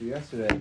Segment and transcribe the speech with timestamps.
[0.00, 0.60] yesterday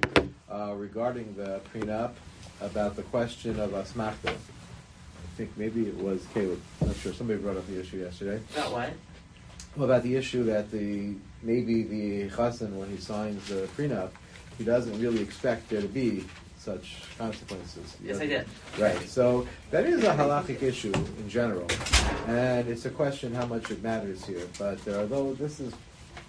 [0.49, 2.13] uh, regarding the prenup
[2.61, 4.29] about the question of asmachta.
[4.29, 6.61] I think maybe it was Caleb.
[6.81, 7.13] I'm not sure.
[7.13, 8.41] Somebody brought up the issue yesterday.
[8.55, 8.93] About what?
[9.75, 14.11] Well, about the issue that the maybe the chassan when he signs the prenup,
[14.57, 16.23] he doesn't really expect there to be
[16.57, 17.97] such consequences.
[18.01, 18.47] Yes, I did.
[18.79, 18.99] Right.
[19.09, 21.67] So that is a halachic issue in general,
[22.27, 24.47] and it's a question how much it matters here.
[24.57, 25.73] But uh, although this is,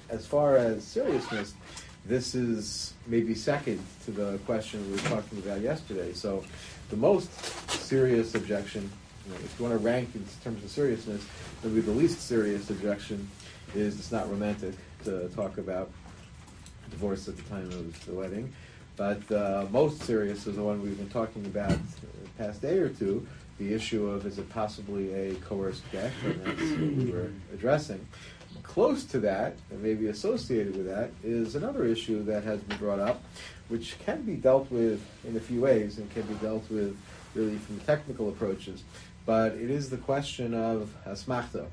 [0.09, 1.54] as far as seriousness,
[2.07, 6.12] this is maybe second to the question we were talking about yesterday.
[6.12, 6.45] So
[6.91, 7.30] the most
[7.70, 8.91] serious objection,
[9.27, 11.27] you know, if you want to rank in terms of seriousness,
[11.64, 13.28] maybe the least serious objection
[13.74, 14.74] is it's not romantic
[15.05, 15.91] to talk about
[16.91, 18.52] divorce at the time of the wedding.
[18.97, 22.88] But uh, most serious is the one we've been talking about the past day or
[22.88, 23.27] two,
[23.59, 28.06] the issue of is it possibly a coerced get, and that's what we were addressing.
[28.62, 32.98] Close to that, and maybe associated with that, is another issue that has been brought
[32.98, 33.23] up,
[33.69, 36.97] which can be dealt with in a few ways and can be dealt with
[37.34, 38.83] really from technical approaches.
[39.25, 41.67] But it is the question of asmachta.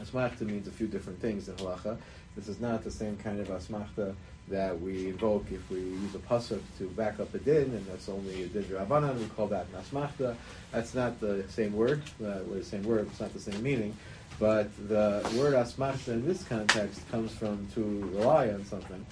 [0.00, 1.98] Asmachta means a few different things in halacha.
[2.36, 4.14] This is not the same kind of asmachta
[4.48, 8.08] that we invoke if we use a pasuk to back up a din, and that's
[8.08, 9.18] only a din rabbanan.
[9.18, 10.36] We call that an asmachta.
[10.72, 12.02] That's not the same word.
[12.20, 13.08] Uh, the same word.
[13.10, 13.96] It's not the same meaning.
[14.38, 19.04] But the word asmachta in this context comes from to rely on something.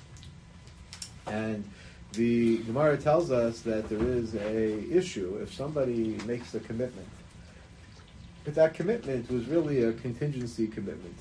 [1.26, 1.68] And
[2.12, 7.08] the Gemara tells us that there is a issue if somebody makes a commitment.
[8.44, 11.16] But that commitment was really a contingency commitment.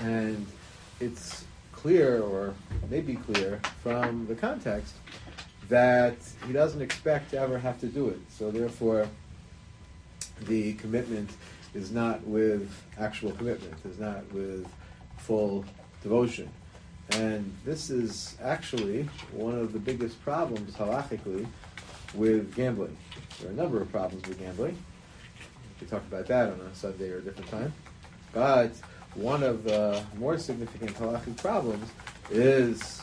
[0.00, 0.44] And
[0.98, 2.54] it's clear, or
[2.90, 4.94] maybe clear, from the context
[5.68, 6.16] that
[6.46, 8.20] he doesn't expect to ever have to do it.
[8.28, 9.08] So therefore,
[10.42, 11.30] the commitment
[11.74, 14.66] is not with actual commitment, is not with
[15.18, 15.64] full
[16.02, 16.48] devotion.
[17.10, 21.46] And this is actually one of the biggest problems halachically
[22.14, 22.96] with gambling.
[23.40, 24.76] There are a number of problems with gambling.
[24.76, 27.72] We can talk about that on a Sunday or a different time.
[28.32, 28.72] But
[29.14, 31.90] one of the more significant halachic problems
[32.30, 33.02] is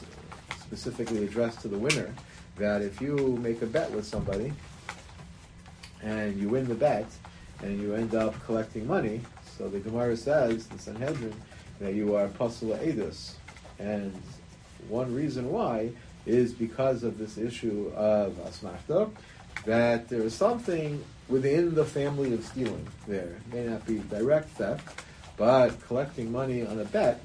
[0.62, 2.14] specifically addressed to the winner
[2.58, 4.54] that if you make a bet with somebody
[6.02, 7.06] and you win the bet
[7.62, 9.22] and you end up collecting money,
[9.58, 11.34] so the Gemara says, the Sanhedrin,
[11.80, 13.36] that you are pasul l'edus.
[13.80, 14.14] And
[14.88, 15.92] one reason why
[16.26, 19.10] is because of this issue of asmachta,
[19.66, 23.38] that there is something within the family of stealing there.
[23.48, 25.04] It may not be direct theft,
[25.38, 27.22] but collecting money on a bet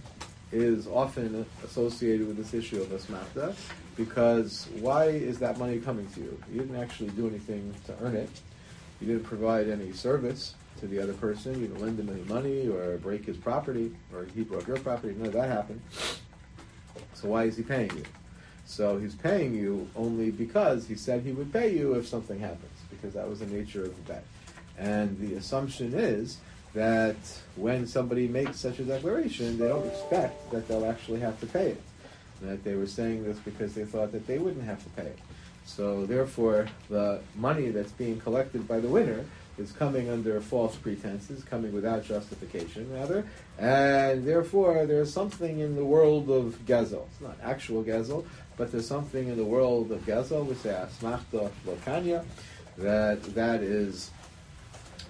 [0.53, 3.55] is often associated with this issue of asmachta,
[3.97, 6.39] because why is that money coming to you?
[6.53, 8.31] You didn't actually do anything to earn it.
[9.05, 11.61] You didn't provide any service to the other person.
[11.61, 15.15] You didn't lend him any money or break his property, or he broke your property.
[15.15, 15.83] None of that happened.
[17.13, 18.05] So why is he paying you?
[18.65, 22.79] So he's paying you only because he said he would pay you if something happens,
[22.89, 24.25] because that was the nature of the bet.
[24.79, 26.39] And the assumption is
[26.73, 27.17] that
[27.57, 31.73] when somebody makes such a declaration, they don't expect that they'll actually have to pay
[31.73, 31.83] it.
[32.41, 35.19] That they were saying this because they thought that they wouldn't have to pay it.
[35.65, 39.25] So therefore, the money that's being collected by the winner
[39.57, 43.25] is coming under false pretenses, coming without justification, rather,
[43.59, 47.07] and therefore there's something in the world of gezel.
[47.13, 48.27] It's not actual gezel,
[48.57, 52.25] but there's something in the world of gezel, we say asmachta lokanya,
[52.79, 54.11] that that is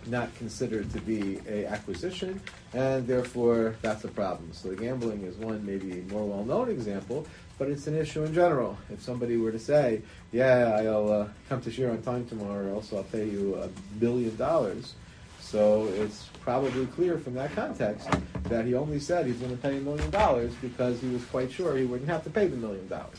[0.07, 2.39] not considered to be a acquisition,
[2.75, 4.53] and therefore that's a problem.
[4.53, 7.27] So the gambling is one maybe more well-known example,
[7.59, 8.77] but it's an issue in general.
[8.91, 12.75] If somebody were to say, "Yeah, I'll uh, come to shiur on time tomorrow, or
[12.75, 14.95] else I'll pay you a billion dollars,"
[15.41, 18.09] so it's probably clear from that context
[18.45, 21.51] that he only said he's going to pay a million dollars because he was quite
[21.51, 23.19] sure he wouldn't have to pay the million dollars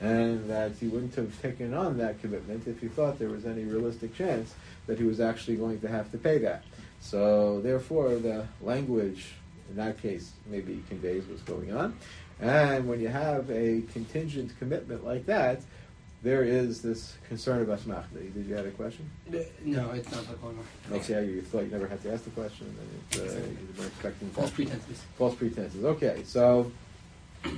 [0.00, 3.64] and that he wouldn't have taken on that commitment if he thought there was any
[3.64, 4.54] realistic chance
[4.86, 6.62] that he was actually going to have to pay that.
[7.00, 9.32] So therefore, the language
[9.70, 11.96] in that case maybe conveys what's going on.
[12.40, 15.62] And when you have a contingent commitment like that,
[16.22, 18.34] there is this concern about smachta.
[18.34, 19.08] Did you have a question?
[19.64, 20.58] No, it's not like one
[20.90, 22.66] Okay, you thought you never had to ask the question,
[23.12, 25.02] and uh, you were expecting false pretenses.
[25.16, 25.84] False pretenses.
[25.84, 26.70] Okay, so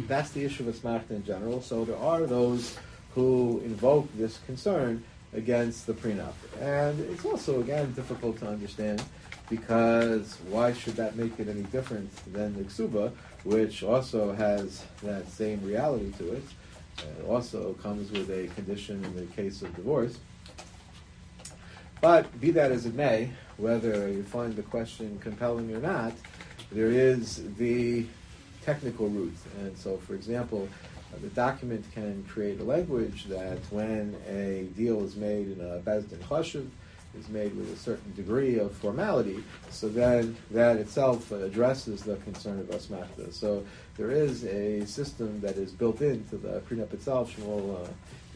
[0.06, 1.62] that's the issue of smachta in general.
[1.62, 2.76] So there are those
[3.14, 5.02] who invoke this concern
[5.32, 6.34] against the prenup.
[6.60, 9.02] And it's also, again, difficult to understand
[9.50, 13.12] because why should that make it any different than the ksuba,
[13.44, 16.42] which also has that same reality to it?
[16.98, 20.18] It also comes with a condition in the case of divorce.
[22.00, 26.12] But be that as it may, whether you find the question compelling or not,
[26.70, 28.06] there is the
[28.64, 29.36] technical route.
[29.60, 30.68] And so, for example,
[31.20, 36.18] the document can create a language that when a deal is made in a Bezdin
[36.18, 36.68] Chashuv,
[37.18, 42.58] is made with a certain degree of formality, so then that itself addresses the concern
[42.60, 43.32] of Asmachta.
[43.32, 43.64] So
[43.96, 47.34] there is a system that is built into the prenup itself.
[47.36, 47.88] Shmuel uh,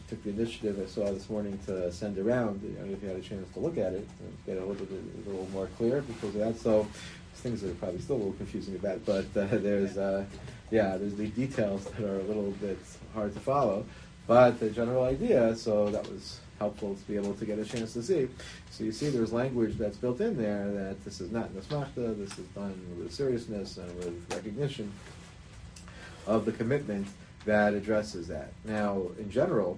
[0.09, 2.61] took the initiative I saw this morning to send around.
[2.63, 4.07] I don't know if you had a chance to look at it
[4.45, 4.89] get a little bit
[5.25, 6.57] a little more clear because of that.
[6.57, 6.87] So
[7.35, 10.25] things are probably still a little confusing about, but uh, there's uh,
[10.71, 12.79] yeah, there's the details that are a little bit
[13.13, 13.85] hard to follow.
[14.25, 17.91] But the general idea, so that was helpful to be able to get a chance
[17.91, 18.29] to see.
[18.71, 22.37] So you see there's language that's built in there that this is not nasmachta, this
[22.39, 24.89] is done with seriousness and with recognition
[26.25, 27.05] of the commitment
[27.45, 28.53] that addresses that.
[28.63, 29.77] Now, in general,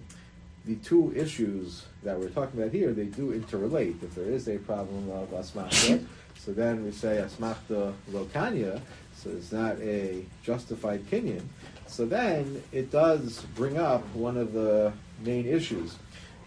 [0.66, 4.04] the two issues that we're talking about here, they do interrelate.
[4.04, 6.06] If there is a problem of asmachta,
[6.38, 8.80] so then we say asmachta lokanya,
[9.16, 11.42] so it's not a justified kinyan.
[11.88, 14.94] So then it does bring up one of the
[15.24, 15.96] main issues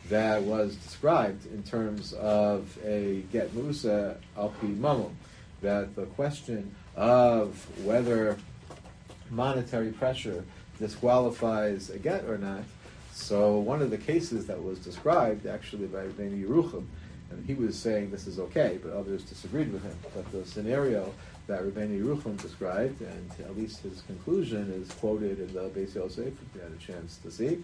[0.09, 5.13] that was described in terms of a get musa alpi mamum,
[5.61, 8.37] that the question of whether
[9.31, 10.45] monetary pressure
[10.79, 12.63] disqualifies a get or not.
[13.13, 16.87] So one of the cases that was described actually by Rabbeinu Yerucham,
[17.31, 19.97] and he was saying this is okay, but others disagreed with him.
[20.15, 21.13] But the scenario
[21.47, 26.29] that Rabbeinu Yerucham described, and at least his conclusion is quoted in the Beis Yosef,
[26.29, 27.63] if you had a chance to see.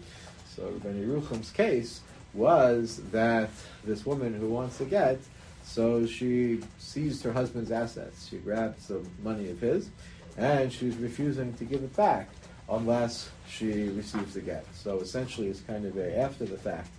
[0.55, 2.01] So Rabbeinu Yerucham's case
[2.35, 3.51] was that
[3.85, 5.19] this woman who wants to get,
[5.65, 8.29] so she seized her husband's assets.
[8.29, 9.89] She grabbed some money of his,
[10.37, 12.29] and she's refusing to give it back
[12.69, 14.67] unless she receives the get.
[14.75, 16.91] So essentially, it's kind of a after the fact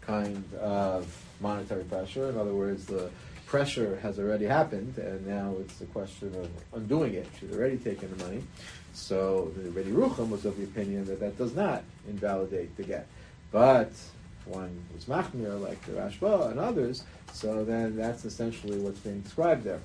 [0.00, 1.06] kind of
[1.40, 2.30] monetary pressure.
[2.30, 3.10] In other words, the
[3.46, 7.26] pressure has already happened, and now it's a question of undoing it.
[7.38, 8.42] She's already taken the money.
[8.94, 13.06] So the Rabbeinu Yerucham was of the opinion that that does not invalidate the get.
[13.50, 13.92] But
[14.48, 19.64] one was machmir, like the Rashba and others, so then that's essentially what's being described
[19.64, 19.80] there.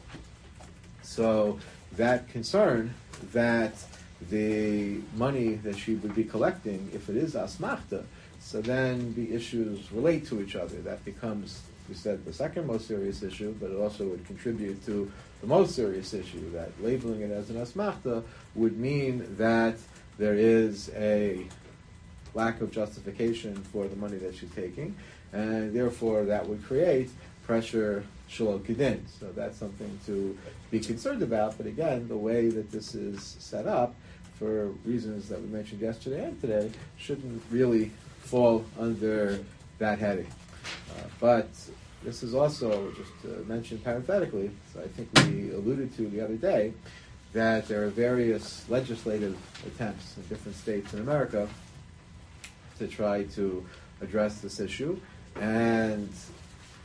[1.02, 1.60] So
[1.94, 2.94] that concern
[3.34, 3.74] that
[4.30, 8.04] the money that she would be collecting, if it is asmachta,
[8.40, 10.78] so then the issues relate to each other.
[10.82, 15.12] That becomes, we said, the second most serious issue, but it also would contribute to
[15.42, 18.24] the most serious issue, that labeling it as an asmachta
[18.56, 19.76] would mean that
[20.18, 21.46] there is a
[22.34, 24.96] lack of justification for the money that she's taking,
[25.32, 27.10] and therefore that would create
[27.46, 29.02] pressure shelo kedin.
[29.20, 30.38] So that's something to
[30.72, 31.58] be concerned about.
[31.58, 33.96] But again, the way that this is set up,
[34.40, 37.92] for reasons that we mentioned yesterday and today, shouldn't really
[38.22, 39.44] fall under
[39.78, 40.28] that heading.
[40.92, 41.48] Uh, but
[42.04, 46.36] this is also, just to mention parenthetically, so I think we alluded to the other
[46.36, 46.74] day,
[47.34, 51.48] that there are various legislative attempts in different states in America
[52.88, 53.66] to try to
[54.02, 55.00] address this issue,
[55.40, 56.10] and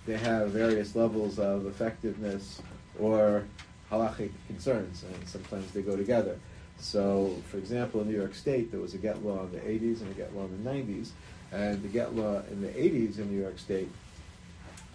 [0.06, 2.62] they have various levels of effectiveness
[2.98, 3.44] or
[3.90, 6.38] halachic concerns, and sometimes they go together.
[6.78, 10.00] So, for example, in New York State, there was a get law in the 80s
[10.00, 11.10] and a get law in the 90s,
[11.50, 13.90] and the get law in the 80s in New York State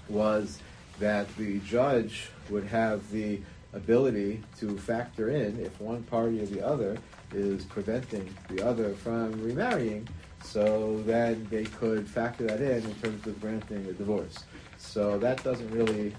[0.07, 0.59] was
[0.99, 3.39] that the judge would have the
[3.73, 6.97] ability to factor in if one party or the other
[7.33, 10.07] is preventing the other from remarrying,
[10.43, 14.43] so then they could factor that in in terms of granting a divorce.
[14.77, 16.13] So that doesn't really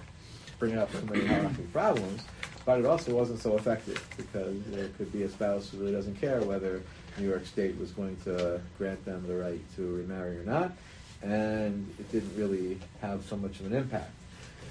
[0.58, 2.22] bring up so many halachic problems,
[2.64, 6.20] but it also wasn't so effective because there could be a spouse who really doesn't
[6.20, 6.82] care whether
[7.18, 10.72] New York State was going to grant them the right to remarry or not,
[11.22, 14.10] and it didn't really have so much of an impact.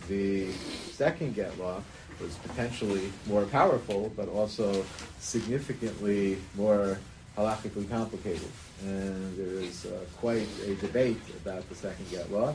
[0.07, 0.51] The
[0.91, 1.81] second get law
[2.19, 4.85] was potentially more powerful, but also
[5.19, 6.97] significantly more
[7.37, 8.49] halachically complicated.
[8.81, 12.53] And there is uh, quite a debate about the second get law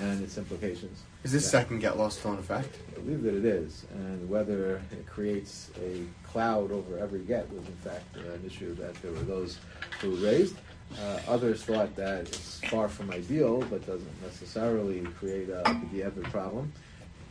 [0.00, 1.02] and its implications.
[1.24, 1.50] Is this Yeah.
[1.60, 2.76] second get law still in effect?
[2.96, 7.66] I believe that it is, and whether it creates a cloud over every get was
[7.66, 9.58] in fact an issue that there were those
[10.00, 10.56] who raised.
[10.98, 16.72] Uh, others thought that it's far from ideal, but doesn't necessarily create a B'diavad problem.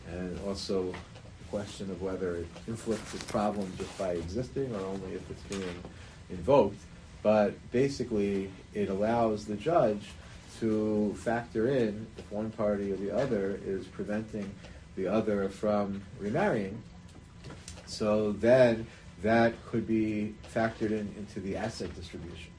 [0.10, 5.13] And also the question of whether it inflicts a problem just by existing or only
[5.13, 5.84] if it's being
[6.29, 6.79] invoked.
[7.24, 10.10] But basically, it allows the judge
[10.60, 14.52] to factor in if one party or the other is preventing
[14.96, 16.82] the other from remarrying.
[17.86, 18.88] So then
[19.22, 22.52] that could be factored in into the asset distribution.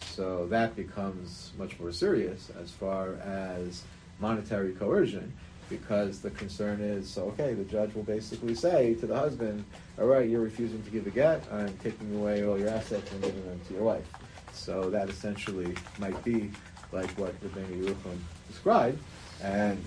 [0.00, 3.82] So that becomes much more serious as far as
[4.18, 5.32] monetary coercion,
[5.68, 9.64] because the concern is so okay, the judge will basically say to the husband,
[9.98, 13.22] All right, you're refusing to give a get, I'm taking away all your assets and
[13.22, 14.06] giving them to your wife.
[14.52, 16.50] So that essentially might be
[16.92, 18.98] like what Rabbeinu Yerucham described,
[19.42, 19.82] and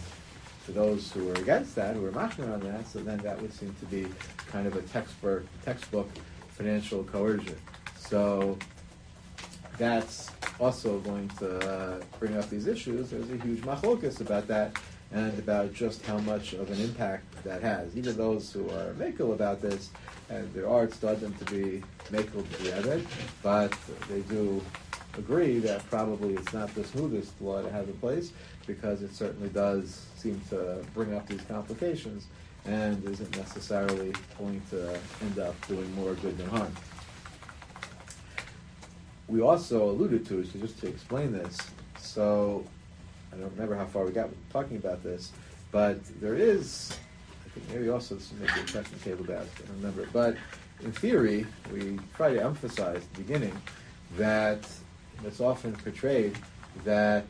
[0.65, 3.53] to those who are against that, who are machmir on that, so then that would
[3.53, 4.07] seem to be
[4.47, 6.09] kind of a textbook, textbook
[6.49, 7.57] financial coercion.
[7.97, 8.57] So
[9.77, 13.09] that's also going to uh, bring up these issues.
[13.09, 14.77] There's a huge machlokas about that
[15.13, 17.95] and about just how much of an impact that has.
[17.97, 19.89] Even those who are makel about this,
[20.29, 20.87] and their there are
[21.19, 23.05] them to be makel b'diavad,
[23.43, 23.73] but
[24.09, 24.61] they do
[25.17, 28.31] agree that probably it's not the smoothest law to have in place
[28.65, 32.27] because it certainly does seem to bring up these complications
[32.65, 36.73] and isn't necessarily going to end up doing more good than harm.
[39.27, 41.57] We also alluded to, so just to explain this,
[41.97, 42.65] so
[43.33, 45.31] I don't remember how far we got talking about this,
[45.71, 46.97] but there is,
[47.45, 50.35] I think maybe also this may a question table about I don't remember, but
[50.83, 53.55] in theory, we try to emphasize at the beginning
[54.17, 54.67] that
[55.23, 56.37] it's often portrayed
[56.83, 57.25] that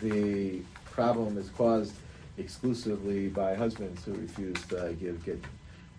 [0.00, 1.94] the problem is caused
[2.38, 5.44] exclusively by husbands who refuse to give get.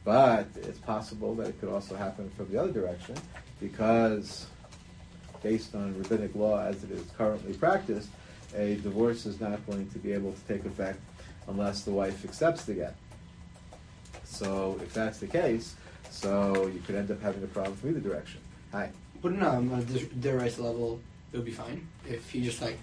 [0.04, 3.16] But it's possible that it could also happen from the other direction
[3.60, 4.48] because,
[5.44, 8.10] based on rabbinic law as it is currently practiced,
[8.55, 11.00] a divorce is not going to be able to take effect
[11.48, 12.96] unless the wife accepts the get.
[14.24, 15.75] So, if that's the case,
[16.10, 18.41] so you could end up having a problem from either direction.
[18.72, 18.91] Hi.
[19.22, 21.00] Wouldn't um, on a deraisa level
[21.31, 22.77] it would be fine if he just like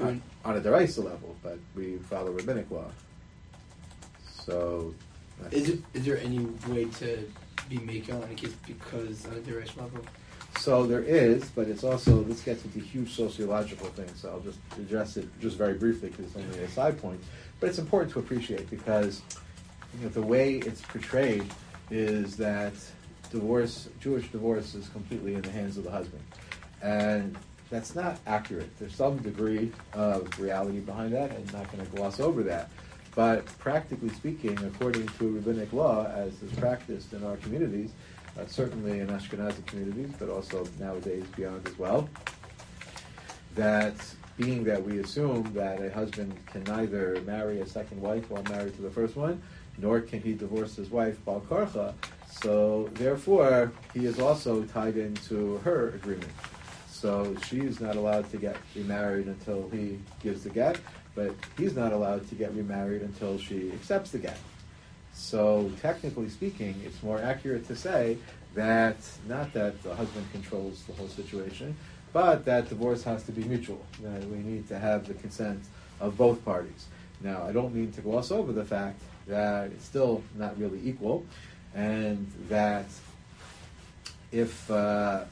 [0.00, 2.90] on, on a deraisa level, but we follow rabbinic law.
[4.24, 4.94] So,
[5.50, 7.28] is it is there any way to
[7.68, 10.04] be making on a case because on a deraisa level?
[10.58, 14.20] So there is, but it's also this gets into huge sociological things.
[14.20, 17.20] So I'll just address it just very briefly because it's only a side point.
[17.58, 19.22] But it's important to appreciate because
[19.98, 21.44] you know, the way it's portrayed
[21.90, 22.72] is that
[23.30, 26.22] divorce, Jewish divorce, is completely in the hands of the husband,
[26.82, 27.36] and
[27.70, 28.70] that's not accurate.
[28.78, 32.70] There's some degree of reality behind that, and I'm not going to gloss over that.
[33.14, 37.90] But practically speaking, according to rabbinic law, as is practiced in our communities,
[38.38, 42.08] uh, certainly in Ashkenazi communities, but also nowadays beyond as well,
[43.54, 43.94] that
[44.36, 48.74] being that we assume that a husband can neither marry a second wife while married
[48.76, 49.42] to the first one,
[49.78, 51.94] nor can he divorce his wife, Bal Karcha,
[52.30, 56.32] so therefore he is also tied into her agreement.
[56.88, 60.78] So she is not allowed to get remarried until he gives the get,
[61.14, 64.38] but he's not allowed to get remarried until she accepts the get.
[65.12, 68.18] So technically speaking, it's more accurate to say
[68.54, 68.96] that
[69.28, 71.76] not that the husband controls the whole situation,
[72.12, 73.84] but that divorce has to be mutual.
[74.02, 75.62] That we need to have the consent
[76.00, 76.86] of both parties.
[77.20, 81.24] Now, I don't mean to gloss over the fact that it's still not really equal,
[81.74, 82.86] and that
[84.32, 85.24] if uh,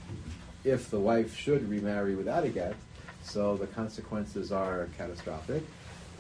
[0.65, 2.75] if the wife should remarry without a get,
[3.23, 5.63] so the consequences are catastrophic.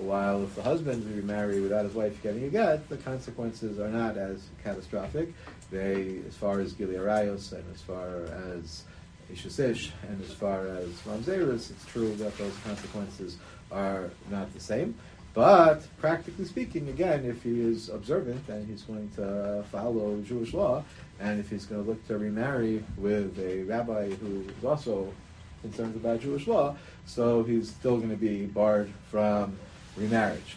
[0.00, 4.16] While if the husband remarry without his wife getting a get, the consequences are not
[4.16, 5.32] as catastrophic.
[5.70, 8.84] They, as far as Gili and as far as
[9.30, 13.36] Eishes Ish and as far as Mamzerus, it's true that those consequences
[13.70, 14.94] are not the same.
[15.34, 20.82] But practically speaking, again, if he is observant and he's going to follow Jewish law,
[21.20, 25.12] and if he's going to look to remarry with a rabbi who is also
[25.62, 26.74] concerned about Jewish law,
[27.06, 29.56] so he's still going to be barred from
[29.96, 30.56] remarriage.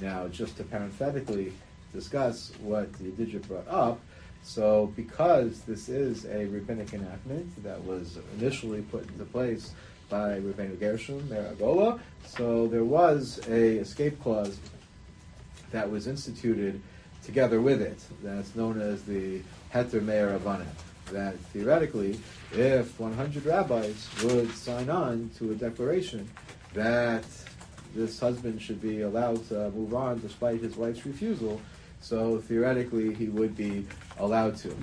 [0.00, 1.52] Now, just to parenthetically
[1.92, 4.00] discuss what the Adidja brought up,
[4.42, 9.72] so because this is a rabbinic enactment that was initially put into place
[10.08, 11.98] by Rabbeinu Gershom, Hagolah.
[12.26, 14.58] So there was a escape clause
[15.72, 16.80] that was instituted
[17.24, 17.98] together with it.
[18.22, 19.40] That's known as the
[19.72, 20.66] Heter Me'ah Rabbanim.
[21.12, 22.18] That theoretically,
[22.52, 26.28] if 100 rabbis would sign on to a declaration
[26.74, 27.24] that
[27.94, 31.60] this husband should be allowed to move on despite his wife's refusal,
[32.00, 33.86] so theoretically he would be
[34.18, 34.74] allowed to.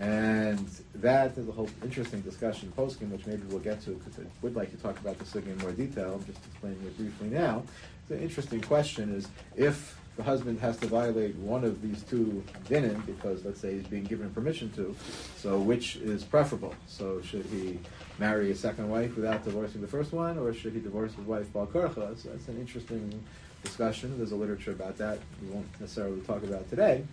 [0.00, 4.22] And that is a whole interesting discussion posting, which maybe we'll get to because I
[4.40, 6.14] would like to talk about this again in more detail.
[6.14, 7.62] I'm just explaining it briefly now.
[8.08, 13.04] The interesting question is if the husband has to violate one of these two dinim
[13.06, 14.94] because let's say he's being given permission to,
[15.36, 16.74] so which is preferable?
[16.86, 17.78] So should he
[18.18, 21.50] marry a second wife without divorcing the first one, or should he divorce his wife
[21.54, 22.18] balkarcha?
[22.18, 23.18] So that's an interesting
[23.62, 24.18] discussion.
[24.18, 27.04] There's a literature about that we won't necessarily talk about today.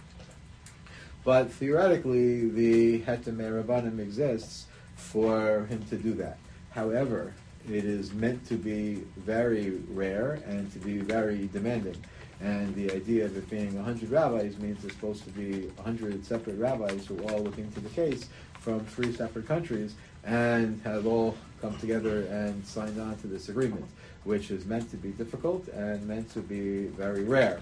[1.24, 4.66] But theoretically, the heter me'ah rabbanim exists
[4.98, 6.40] for him to do that.
[6.72, 7.34] However,
[7.72, 11.96] it is meant to be very rare and to be very demanding.
[12.42, 16.58] And the idea of it being 100 rabbis means it's supposed to be 100 separate
[16.58, 18.30] rabbis who are all look into the case
[18.60, 19.96] from three separate countries.
[20.28, 23.86] and have all come together and signed on to this agreement,
[24.26, 27.60] which is meant to be difficult and meant to be very rare.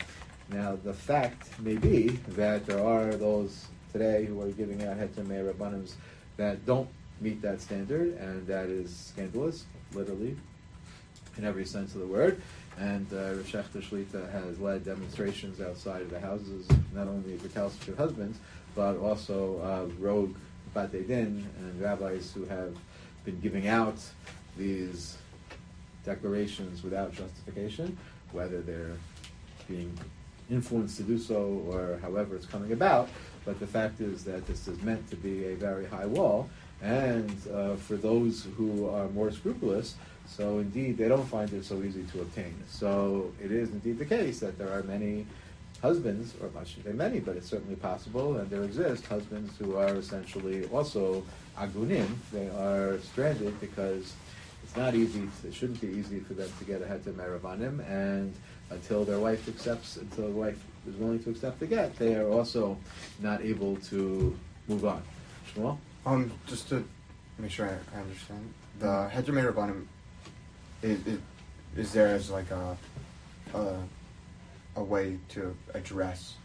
[0.52, 5.26] Now, the fact may be that there are those today who are giving out heter
[5.26, 5.94] me'er rabbanans
[6.38, 6.90] that don't
[7.22, 10.36] meet that standard, and that is scandalous, literally,
[11.38, 12.42] in every sense of the word.
[12.78, 18.38] And uh, Shlita has led demonstrations outside of the houses, not only of recalcitrant husbands,
[18.76, 20.36] but also uh, rogue
[20.76, 22.76] Batei Din and rabbis who have
[23.24, 23.98] been giving out
[24.58, 25.18] these
[26.04, 27.98] declarations without justification,
[28.32, 28.98] whether they're
[29.68, 29.98] being
[30.52, 33.10] influenced to do so or however it's coming about.
[33.46, 36.50] But the fact is that this is meant to be a very high wall,
[36.82, 39.96] and uh, for those who are more scrupulous,
[40.28, 42.56] so indeed they don't find it so easy to obtain.
[42.70, 45.26] So it is indeed the case that there are many
[45.82, 49.76] husbands, or I shouldn't say many, but it's certainly possible, and there exist husbands who
[49.76, 51.24] are essentially also
[51.58, 52.08] agunim.
[52.32, 54.14] They are stranded because
[54.64, 55.28] it's not easy.
[55.46, 58.34] It shouldn't be easy for them to get a heter me'ah rabbanim, and
[58.72, 62.30] until their wife accepts, until the wife is willing to accept the get, they are
[62.30, 62.78] also
[63.22, 64.36] not able to
[64.68, 65.04] move on.
[65.54, 65.78] Shmuel?
[66.06, 66.84] Um, just to
[67.40, 69.86] make sure I, I understand, the heter me'ah rabbanim
[70.84, 71.20] is, is,
[71.76, 72.78] is there as like a,
[73.54, 73.76] a
[74.76, 76.36] a way to address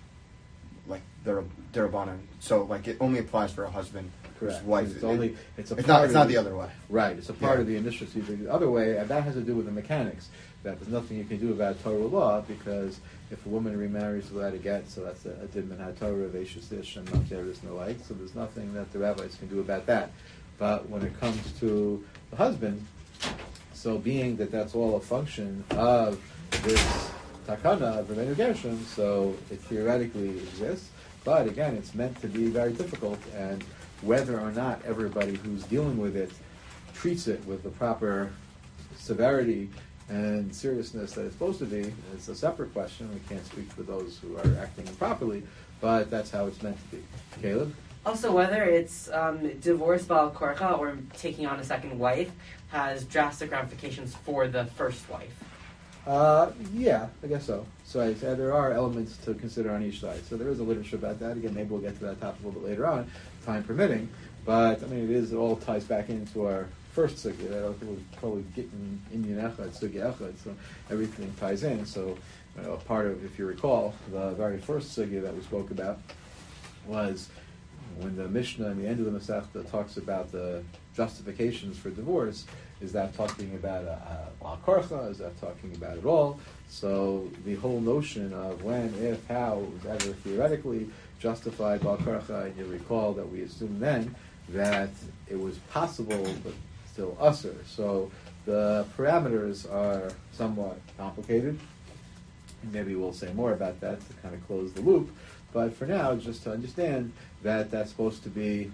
[0.86, 2.18] like the derabanan.
[2.40, 4.58] So like it only applies for a husband Correct.
[4.58, 4.94] whose wife.
[4.94, 6.04] It's only it's a It's not.
[6.04, 6.70] It's not the other way.
[6.88, 7.16] Right.
[7.16, 7.60] It's a part Yeah.
[7.62, 8.44] of the initial season.
[8.44, 10.28] The other way, and that has to do with the mechanics.
[10.62, 13.00] That there's nothing you can do about Torah law because
[13.30, 16.96] if a woman remarries without a get, so that's a, a din min Torah, veshisish,
[16.96, 17.98] and not there is no like.
[18.06, 20.10] So there's nothing that the rabbis can do about that.
[20.58, 22.86] But when it comes to the husband,
[23.72, 26.20] so being that that's all a function of
[26.62, 27.10] this
[27.46, 30.90] takana of Rabbeinu Gershom, so it theoretically exists.
[31.24, 33.64] But again, it's meant to be very difficult, and
[34.02, 36.30] whether or not everybody who's dealing with it
[36.94, 38.30] treats it with the proper
[38.96, 39.70] severity
[40.10, 43.08] and seriousness that it's supposed to be is a separate question.
[43.12, 45.42] We can't speak for those who are acting improperly,
[45.80, 47.02] but that's how it's meant to be.
[47.40, 47.74] Caleb?
[48.04, 52.30] Also, whether it's um, divorce bal korcha or taking on a second wife
[52.68, 55.32] has drastic ramifications for the first wife.
[56.06, 57.66] Uh, yeah, I guess so.
[57.84, 60.24] So I said there are elements to consider on each side.
[60.24, 61.36] So there is a literature about that.
[61.36, 63.08] Again, maybe we'll get to that topic a little bit later on,
[63.44, 64.08] time permitting.
[64.46, 67.48] But I mean, it is it all ties back into our first sugya.
[67.48, 70.34] That I don't think we're probably getting inyan echad, sugya echad.
[70.42, 70.54] So
[70.90, 71.86] everything ties in.
[71.86, 72.16] So
[72.56, 75.98] you know, part of, if you recall, the very first sugya that we spoke about
[76.86, 77.28] was
[77.98, 80.62] when the Mishnah in the end of the Masechta talks about the
[80.94, 82.46] justifications for divorce.
[82.80, 85.10] Is that talking about a, a?
[85.10, 86.40] Is that talking about it all?
[86.68, 92.56] So the whole notion of when, if, how was ever theoretically justified by korcha, and
[92.56, 94.14] you recall that we assumed then
[94.48, 94.88] that
[95.28, 96.54] it was possible but
[96.92, 97.54] still assur.
[97.66, 98.10] So
[98.46, 101.58] the parameters are somewhat complicated.
[102.72, 105.10] Maybe we'll say more about that to kind of close the loop.
[105.52, 108.70] But for now, just to understand that that's supposed to be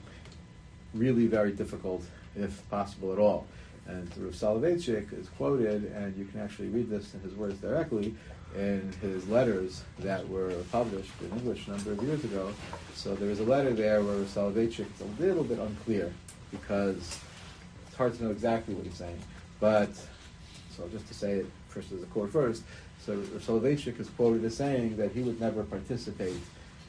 [0.92, 2.02] really very difficult,
[2.36, 3.46] if possible at all.
[3.86, 8.14] And Rav Soloveitchik is quoted, and you can actually read this in his words directly
[8.56, 12.52] in his letters that were published in English a number of years ago.
[12.94, 16.12] So there is a letter there where Soloveitchik is a little bit unclear
[16.50, 17.20] because
[17.96, 19.18] it's hard to know exactly what he's saying.
[19.58, 19.88] But,
[20.76, 22.62] so just to say it first as a quote first,
[23.00, 26.36] so Soloveitchik is quoted as saying that he would never participate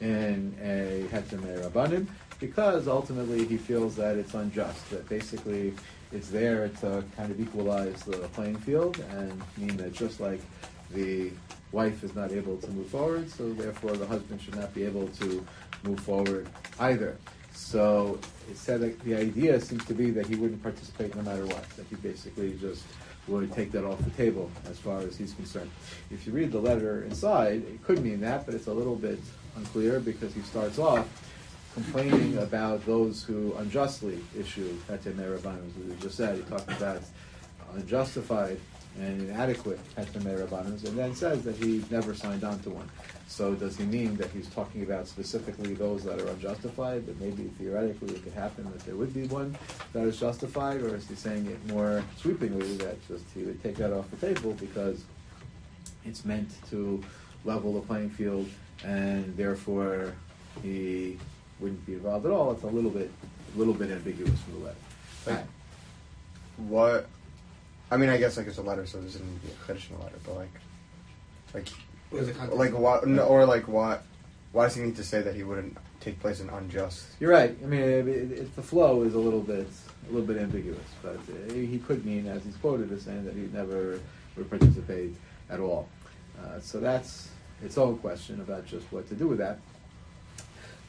[0.02, 2.06] in a Heter Rabbanim
[2.38, 5.72] because ultimately he feels that it's unjust, that basically
[6.12, 10.42] it's there to kind of equalize the playing field and mean that just like
[10.90, 11.30] the
[11.72, 15.08] wife is not able to move forward, so therefore the husband should not be able
[15.08, 15.42] to
[15.84, 16.46] move forward
[16.80, 17.16] either.
[17.58, 18.18] So
[18.48, 21.68] it said that the idea seems to be that he wouldn't participate no matter what,
[21.70, 22.84] that he basically just
[23.26, 25.70] would take that off the table as far as he's concerned.
[26.10, 29.18] If you read the letter inside, it could mean that, but it's a little bit
[29.56, 31.06] unclear because he starts off
[31.74, 35.68] complaining about those who unjustly issue Heter Rabbanim.
[35.68, 37.02] As we just said, he talked about
[37.74, 38.60] unjustified
[39.00, 42.88] and inadequate Heter Rabbanim, and then says that he never signed on to one.
[43.28, 47.44] So does he mean that he's talking about specifically those that are unjustified, that maybe
[47.58, 49.56] theoretically it could happen that there would be one
[49.92, 53.76] that is justified, or is he saying it more sweepingly that just he would take
[53.76, 55.04] that off the table because
[56.04, 57.02] it's meant to
[57.44, 58.48] level the playing field
[58.84, 60.14] and therefore
[60.62, 61.18] he
[61.60, 62.52] wouldn't be involved at all?
[62.52, 63.10] It's a little bit,
[63.54, 64.76] a little bit ambiguous from the letter.
[65.26, 65.44] Like,
[66.56, 67.06] what?
[67.90, 69.96] I mean, I guess like it's a letter, so there's isn't be a chiddush in
[69.96, 70.50] the letter, but like,
[71.54, 71.68] like,
[72.10, 72.58] What is the context?
[72.58, 73.06] like what?
[73.06, 74.02] No, or like what?
[74.52, 77.06] Why does he need to say that he wouldn't take place in unjust.
[77.20, 77.56] You're right.
[77.62, 79.68] I mean, it, it, it- the flow is a little bit,
[80.08, 83.34] a little bit ambiguous, but uh, he could mean, as he's quoted, as saying that
[83.34, 84.00] he never
[84.36, 85.14] would participate
[85.50, 85.88] at all.
[86.40, 87.30] Uh, so that's
[87.64, 89.58] its own question about just what to do with that.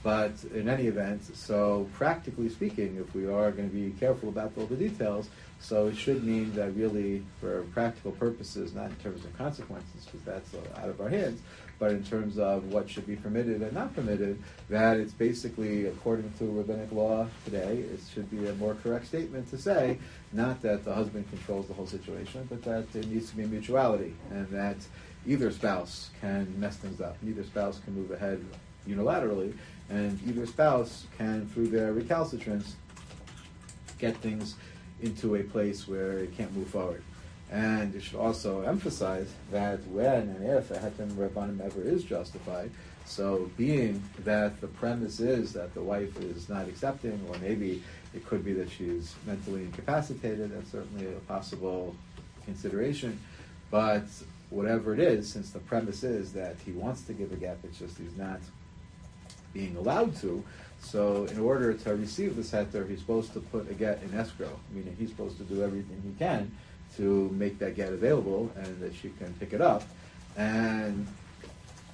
[0.02, 4.54] But in any event, so practically speaking, if we are going to be careful about
[4.58, 9.26] all the details, so it should mean that really, for practical purposes, not in terms
[9.26, 11.42] of consequences, because that's out of our hands,
[11.80, 16.32] but in terms of what should be permitted and not permitted, that it's basically, according
[16.40, 20.00] to rabbinic law today, it should be a more correct statement to say,
[20.32, 24.16] not that the husband controls the whole situation, but that there needs to be mutuality,
[24.32, 24.78] and that
[25.28, 27.18] either spouse can mess things up.
[27.22, 28.46] Neither spouse can move ahead
[28.88, 29.54] unilaterally,
[29.90, 32.76] and either spouse can, through their recalcitrance,
[33.98, 34.56] get things
[35.02, 37.04] into a place where it can't move forward.
[37.52, 42.04] And it should also emphasize that when and if a heter me'ah rabbanim ever is
[42.04, 42.70] justified,
[43.06, 47.82] so being that the premise is that the wife is not accepting, or maybe
[48.14, 51.96] it could be that she's mentally incapacitated, that's certainly a possible
[52.46, 53.20] consideration.
[53.72, 54.06] But
[54.52, 57.80] whatever it is, since the premise is that he wants to give a gap, it's
[57.80, 58.42] just he's not
[59.54, 60.44] being allowed to.
[60.82, 64.60] So, in order to receive this heter, he's supposed to put a get in escrow,
[64.72, 66.52] meaning he's supposed to do everything he can
[66.98, 69.84] to make that get available and that she can pick it up.
[70.38, 71.06] And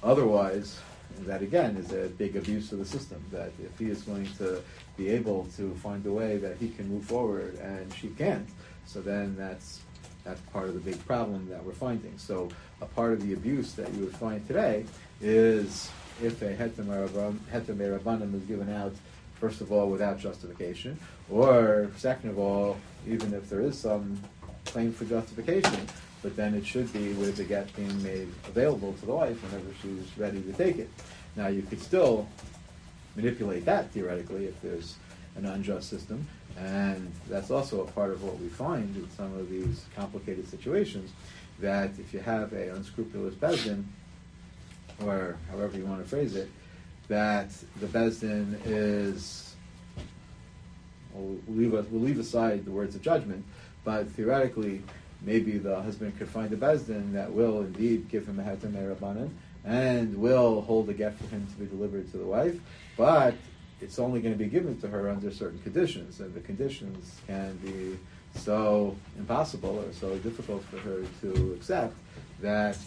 [0.02, 0.78] otherwise,
[1.20, 3.22] that again is a big abuse of the system.
[3.32, 4.62] That if he is going to
[4.96, 8.48] be able to find a way that he can move forward and she can't,
[8.86, 9.80] so then that's
[10.24, 12.18] that's part of the big problem that we're finding.
[12.18, 12.48] So
[12.80, 14.84] a part of the abuse that you would find today
[15.20, 15.90] is
[16.22, 18.94] if a heter is given out,
[19.40, 20.98] first of all, without justification,
[21.30, 24.18] or second of all, even if there is some
[24.64, 25.86] claim for justification,
[26.22, 29.68] but then it should be with the get being made available to the wife whenever
[29.82, 30.90] she's ready to take it.
[31.36, 32.26] Now, you could still
[33.14, 34.96] manipulate that theoretically if there's
[35.36, 36.26] an unjust system,
[36.58, 41.12] and that's also a part of what we find in some of these complicated situations.
[41.60, 43.84] That if you have a unscrupulous bezdin,
[45.04, 46.48] or however you want to phrase it,
[47.08, 49.54] that the bezdin is
[51.12, 53.44] we'll leave, we'll leave aside the words of judgment,
[53.84, 54.82] but theoretically,
[55.22, 59.30] maybe the husband could find a bezdin that will indeed give him a heter rabbanan
[59.64, 62.58] and will hold a get for him to be delivered to the wife,
[62.96, 63.34] but
[63.80, 67.56] it's only going to be given to her under certain conditions, and the conditions can
[67.56, 67.98] be
[68.38, 71.94] so impossible or so difficult for her to accept
[72.40, 72.78] that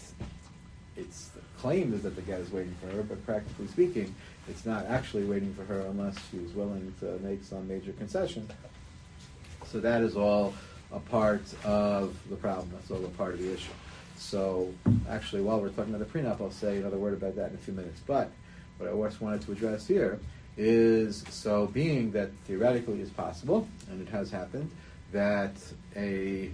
[0.95, 4.15] it's claimed is that the get is waiting for her, but practically speaking,
[4.47, 8.47] it's not actually waiting for her unless she's willing to make some major concession.
[9.65, 10.53] So that is all
[10.91, 12.69] a part of the problem.
[12.73, 13.71] That's all a part of the issue.
[14.17, 14.73] So
[15.09, 17.59] actually, while we're talking about the prenup, I'll say another word about that in a
[17.59, 18.01] few minutes.
[18.05, 18.31] But
[18.77, 20.19] what I just wanted to address here
[20.57, 24.71] is so being that theoretically is possible, and it has happened,
[25.11, 25.53] that
[25.95, 26.49] a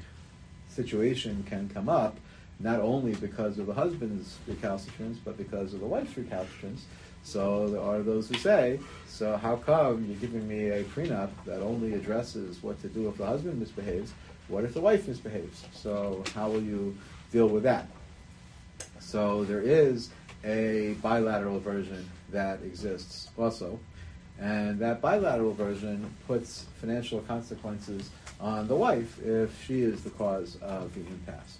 [0.69, 2.17] situation can come up
[2.59, 6.85] not only because of the husband's recalcitrance, but because of the wife's recalcitrance.
[7.23, 11.61] So there are those who say, so how come you're giving me a prenup that
[11.61, 14.13] only addresses what to do if the husband misbehaves?
[14.47, 15.65] What if the wife misbehaves?
[15.73, 16.95] So how will you
[17.31, 17.87] deal with that?
[18.99, 20.11] So there is
[20.43, 23.79] a bilateral version that exists also,
[24.39, 30.57] and that bilateral version puts financial consequences on the wife if she is the cause
[30.61, 31.57] of the impasse.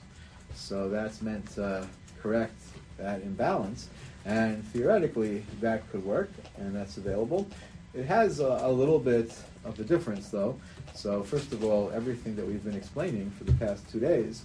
[0.56, 1.88] So that's meant to
[2.22, 2.60] correct
[2.98, 3.90] that imbalance,
[4.26, 7.48] and theoretically that could work, and that's available.
[7.94, 10.60] It has a, a little bit of a difference, though.
[10.94, 14.44] So first of all, everything that we've been explaining for the past two days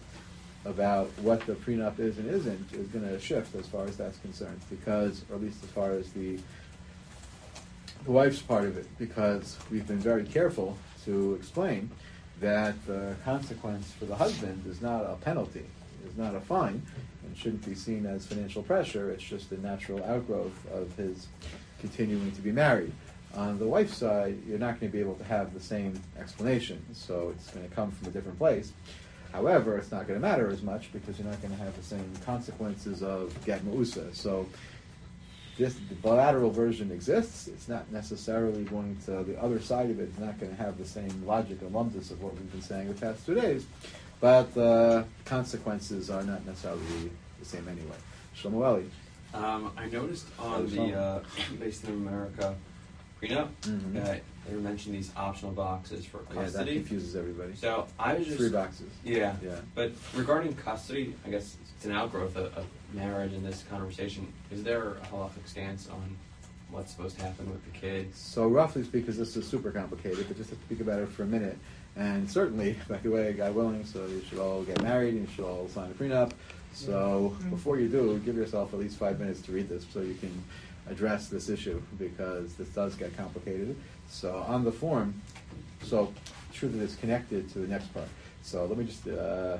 [0.64, 4.18] about what the prenup is and isn't is going to shift as far as that's
[4.18, 6.38] concerned, because, or at least as far as the
[8.04, 11.90] the wife's part of it, because we've been very careful to explain
[12.40, 15.66] that the consequence for the husband is not a penalty,
[16.08, 16.82] is not a fine,
[17.24, 19.10] and shouldn't be seen as financial pressure.
[19.10, 21.28] It's just a natural outgrowth of his
[21.80, 22.92] continuing to be married.
[23.34, 26.84] On the wife's side, you're not going to be able to have the same explanation,
[26.92, 28.72] so it's going to come from a different place.
[29.32, 31.82] However, it's not going to matter as much because you're not going to have the
[31.82, 34.14] same consequences of get ma'usa.
[34.14, 34.46] So
[35.56, 37.46] this the bilateral version exists.
[37.46, 40.78] It's not necessarily going to the other side of it is not going to have
[40.78, 43.66] the same logic and lumdus of what we've been saying the past two days,
[44.20, 47.96] but the consequences are not necessarily the same anyway.
[48.36, 48.84] Shlomo.
[49.32, 51.22] Um, I noticed on the uh,
[51.58, 52.54] Based in America
[53.20, 53.92] prenup Mhm.
[53.94, 56.40] that they mentioned these optional boxes for custody.
[56.40, 57.54] Yeah, that confuses everybody.
[57.54, 58.88] so I was just Three boxes.
[59.04, 59.56] Yeah, Yeah.
[59.74, 64.32] But regarding custody, I guess it's an outgrowth of, of marriage in this conversation.
[64.50, 66.16] Is there a halachic stance on
[66.70, 68.18] what's supposed to happen with the kids.
[68.18, 71.26] So roughly speaking, this is super complicated, but just to speak about it for a
[71.26, 71.58] minute.
[72.00, 75.34] And certainly, by the way, God willing, so you should all get married and you
[75.34, 76.32] should all sign a prenup.
[76.72, 80.14] So before you do, give yourself at least five minutes to read this so you
[80.14, 80.32] can
[80.88, 83.76] address this issue because this does get complicated.
[84.08, 85.20] So on the form,
[85.82, 86.10] so
[86.54, 88.08] true that it's connected to the next part.
[88.42, 89.58] So let me just, uh,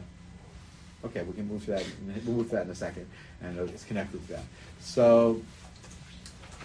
[1.04, 1.84] okay, we can move to that.
[2.24, 3.06] We'll move to that in a second,
[3.42, 4.44] and it's connected to that.
[4.80, 5.42] So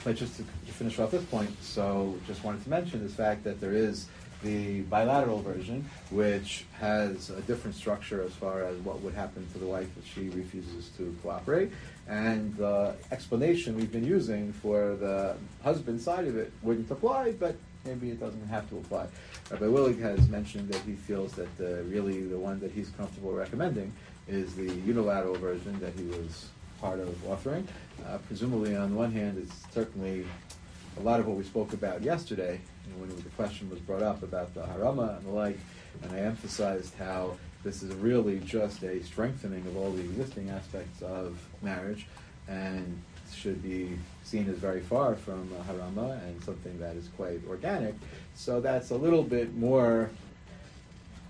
[0.06, 3.44] but just to, to finish off this point, so just wanted to mention this fact
[3.44, 4.06] that there is
[4.46, 9.58] the bilateral version, which has a different structure as far as what would happen to
[9.58, 11.72] the wife if she refuses to cooperate.
[12.08, 17.56] And the explanation we've been using for the husband side of it wouldn't apply, but
[17.84, 19.08] maybe it doesn't have to apply.
[19.50, 23.32] Rabbi Willig has mentioned that he feels that the, really the one that he's comfortable
[23.32, 23.92] recommending
[24.28, 26.48] is the unilateral version that he was
[26.80, 27.66] part of authoring.
[28.06, 30.26] Uh, presumably, on the one hand, it's certainly
[30.98, 34.02] a lot of what we spoke about yesterday you know, when the question was brought
[34.02, 35.60] up about the harama and the like,
[36.04, 41.02] and I emphasized how this is really just a strengthening of all the existing aspects
[41.02, 42.06] of marriage
[42.48, 43.02] and
[43.34, 47.96] should be seen as very far from harama and something that is quite organic.
[48.36, 50.12] So that's a little bit more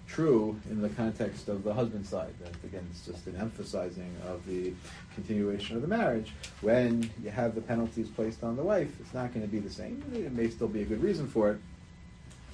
[0.07, 2.33] true in the context of the husband side.
[2.41, 4.73] That again, it's just an emphasizing of the
[5.13, 6.33] continuation of the marriage.
[6.61, 9.69] When you have the penalties placed on the wife, it's not going to be the
[9.69, 10.03] same.
[10.13, 11.57] It may still be a good reason for it,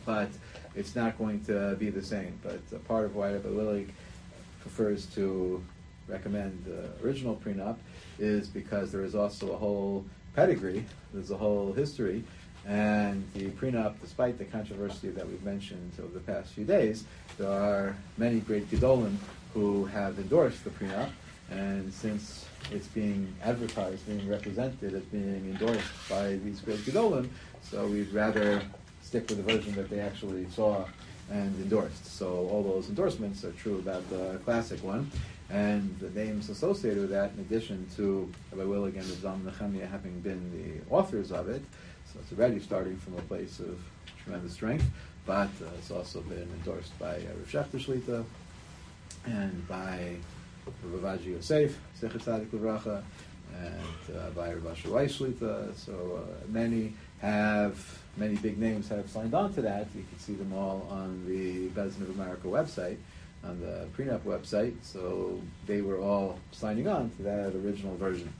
[0.06, 0.30] but
[0.76, 2.40] it's not going to be the same.
[2.44, 3.90] But part of why Rabbi Willig
[4.62, 5.64] prefers to
[6.08, 7.78] recommend the original prenup
[8.20, 12.24] is because there is also a whole pedigree, there's a whole history,
[12.68, 17.06] and the prenup, despite the controversy that we've mentioned over the past few days,
[17.38, 19.16] there are many great Gedolim
[19.54, 21.10] who have endorsed the prenup,
[21.50, 27.28] and since it's being advertised, being represented as being endorsed by these great Gedolim,
[27.62, 28.62] so we'd rather
[29.02, 30.86] stick with the version that they actually saw
[31.32, 32.06] and endorsed.
[32.06, 35.10] So all those endorsements are true about the classic one.
[35.50, 40.22] And the names associated with that, in addition to Rabbi Willig and Zalman Nechemia having
[40.22, 41.62] been the authors of it,
[42.12, 43.80] so it's already starting from a place of
[44.24, 44.86] tremendous strength,
[45.26, 48.24] but uh, it's also been endorsed by uh, Rav Shechter Shlita
[49.26, 50.16] and by
[50.84, 53.04] Rav Ovadia Yosef, Zecher Tzadik Levracha,
[53.58, 55.76] and uh, by Rav Weiss Shlita.
[55.76, 59.88] So uh, many have, many big names have signed on to that.
[59.96, 62.98] You can see them all on the Bezdin of America website,
[63.44, 64.76] on the prenup website.
[64.82, 68.34] So they were all signing on to that original version.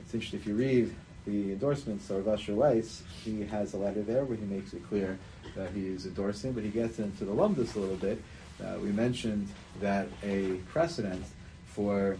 [0.00, 0.94] It's interesting if you read
[1.26, 5.18] the endorsements of Asher Weiss, he has a letter there where he makes it clear
[5.56, 8.22] that he is endorsing, but he gets into the lumdus a little bit.
[8.62, 9.48] Uh, we mentioned
[9.80, 11.24] that a precedent
[11.66, 12.16] for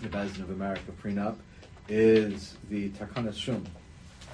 [0.00, 1.36] the Bezdin of America prenup
[1.88, 3.64] is the Takanas Shum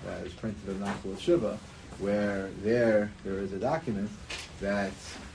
[0.05, 1.59] that is printed in Nachal Shiva,
[1.99, 4.11] where there there is a document
[4.61, 4.93] that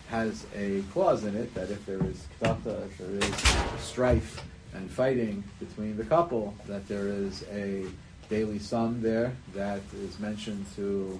[0.09, 4.43] has a clause in it that if there is ktata, if there is strife
[4.73, 7.85] and fighting between the couple, that there is a
[8.29, 11.19] daily sum there that is mentioned to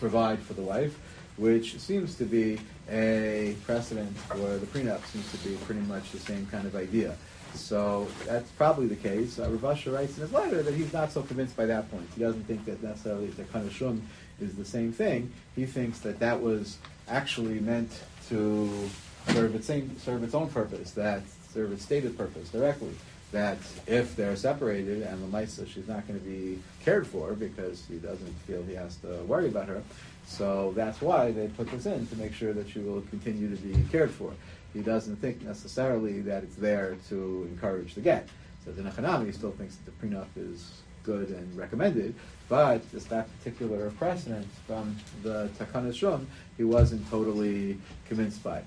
[0.00, 0.98] provide for the wife,
[1.36, 2.58] which seems to be
[2.90, 7.14] a precedent for the prenup, seems to be pretty much the same kind of idea.
[7.54, 9.38] So that's probably the case.
[9.38, 12.08] Uh, Rav Asher writes in his letter that he's not so convinced by that point.
[12.14, 14.00] He doesn't think that necessarily the Kanashum
[14.40, 15.30] is the same thing.
[15.54, 17.92] He thinks that that was actually meant
[18.28, 18.88] to
[19.28, 22.94] serve its, same, serve its own purpose, that serve its stated purpose directly
[23.32, 27.84] that if they're separated and the Lamaisa, she's not going to be cared for because
[27.90, 29.82] he doesn't feel he has to worry about her.
[30.26, 33.60] So that's why they put this in to make sure that she will continue to
[33.60, 34.32] be cared for.
[34.72, 38.28] He doesn't think necessarily that it's there to encourage the get.
[38.64, 42.14] So the Nechanami still thinks that the prenup is good and recommended,
[42.48, 48.62] but just that particular precedent from the Takanas Shum, he wasn't totally convinced by.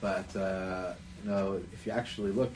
[0.00, 2.52] But uh, you know, if you actually look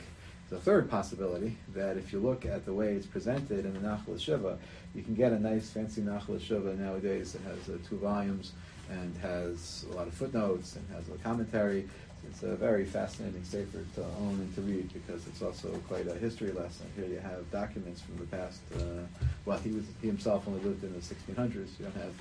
[0.49, 4.19] the third possibility that if you look at the way it's presented in the Nachal
[4.19, 4.57] Shiva,
[4.95, 8.53] you can get a nice fancy Nachal Shiva nowadays that has uh, two volumes
[8.89, 11.87] and has a lot of footnotes and has a commentary.
[12.29, 16.15] It's a very fascinating sefer to own and to read because it's also quite a
[16.15, 16.85] history lesson.
[16.95, 18.61] Here you have documents from the past.
[18.75, 18.79] Uh,
[19.45, 21.79] well, he was he himself only lived in the 1600s.
[21.79, 22.13] You don't have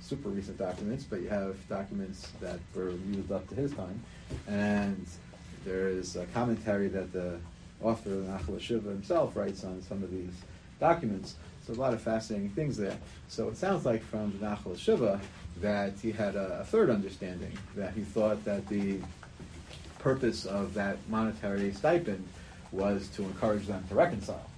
[0.00, 4.02] super recent documents, but you have documents that were used up to his time,
[4.48, 5.06] and
[5.64, 7.38] there is a commentary that the
[7.84, 10.32] author Nachal Shiva himself writes on some of these
[10.80, 11.36] documents.
[11.66, 12.98] So a lot of fascinating things there.
[13.28, 15.20] So it sounds like from the Nachal Shiva
[15.60, 18.98] that he had a, a, third understanding, that he thought that the
[19.98, 22.26] purpose of that monetary stipend
[22.72, 24.50] was to encourage them to reconcile.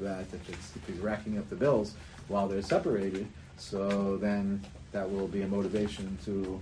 [0.00, 1.94] That if, if he's racking up the bills,
[2.28, 3.26] while they're separated.
[3.56, 6.60] So then that will be a motivation to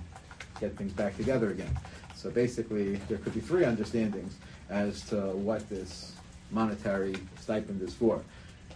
[0.60, 1.76] get things back together again.
[2.14, 4.34] So basically, there could be three understandings
[4.70, 6.12] as to what this
[6.50, 8.22] monetary stipend is for,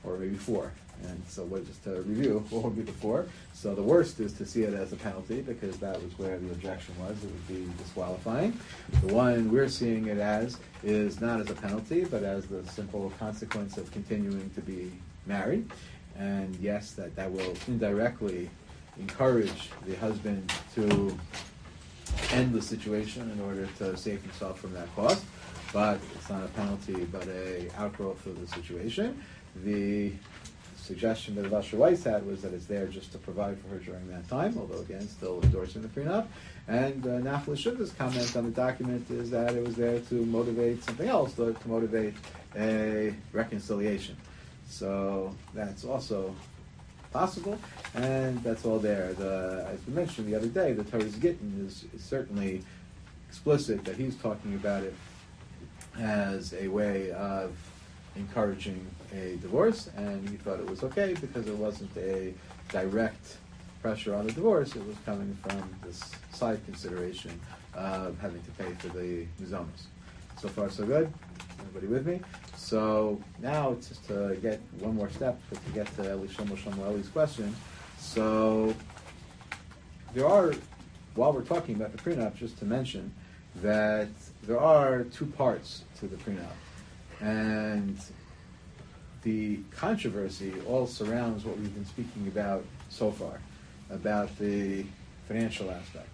[0.02, 0.72] or maybe for.
[1.02, 3.26] And so, what, just to review, what would be the four?
[3.52, 6.50] So, the worst is to see it as a penalty because that was where the
[6.52, 7.22] objection was.
[7.22, 8.58] It would be disqualifying.
[9.02, 13.12] The one we're seeing it as is not as a penalty, but as the simple
[13.18, 14.92] consequence of continuing to be
[15.26, 15.70] married.
[16.16, 18.48] And yes, that, that will indirectly
[18.98, 21.18] encourage the husband to
[22.32, 25.24] end the situation in order to save himself from that cost.
[25.72, 29.22] But it's not a penalty, but a outgrowth of the situation.
[29.64, 30.12] The
[30.76, 33.78] suggestion that Rav Asher Weiss had was that it's there just to provide for her
[33.78, 36.26] during that time, although again, still endorsing the prenup.
[36.68, 40.84] And uh, Nachalas Shiva's comment on the document is that it was there to motivate
[40.84, 42.14] something else, to, to motivate
[42.56, 44.16] a reconciliation.
[44.68, 46.34] So that's also
[47.14, 47.56] possible,
[47.94, 49.14] and that's all there.
[49.14, 52.62] The, as we mentioned the other day, the Toras Gittin is, is certainly
[53.28, 54.94] explicit that he's talking about it
[55.98, 57.56] as a way of
[58.16, 62.34] encouraging a divorce, and he thought it was okay because it wasn't a
[62.70, 63.36] direct
[63.80, 64.74] pressure on the divorce.
[64.74, 66.00] It was coming from this
[66.32, 67.40] side consideration
[67.74, 69.86] of having to pay for the mizonos.
[70.40, 71.12] So far, so good.
[71.68, 72.20] Everybody with me?
[72.56, 77.54] So now it's just to get one more step to get to Eli Shlomo question.
[77.98, 78.74] So
[80.12, 80.52] there are,
[81.14, 83.12] while we're talking about the prenup, just to mention
[83.56, 84.08] that
[84.42, 86.46] there are two parts to the prenup.
[87.20, 87.98] And
[89.22, 93.40] the controversy all surrounds what we've been speaking about so far,
[93.90, 94.84] about the
[95.28, 96.08] financial aspect.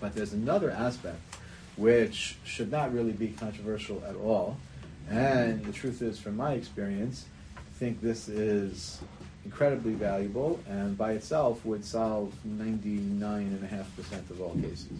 [0.00, 1.20] But there's another aspect
[1.78, 4.58] which should not really be controversial at all.
[5.08, 7.24] And the truth is, from my experience,
[7.56, 9.00] I think this is
[9.44, 14.98] incredibly valuable and by itself would solve 99.5% of all cases.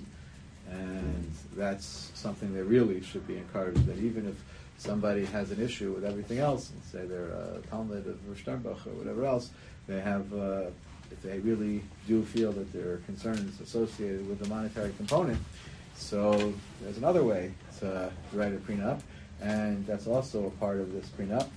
[0.71, 4.37] And that's something that really should be encouraged, that even if
[4.79, 8.91] somebody has an issue with everything else, and say they're a Talmud of Sternbuch or
[8.91, 9.51] whatever else,
[9.87, 10.67] they have, uh,
[11.11, 15.39] if they really do feel that there are concerns associated with the monetary component,
[15.99, 19.01] so there's another way to write a prenup,
[19.43, 21.49] and that's also a part of this prenup.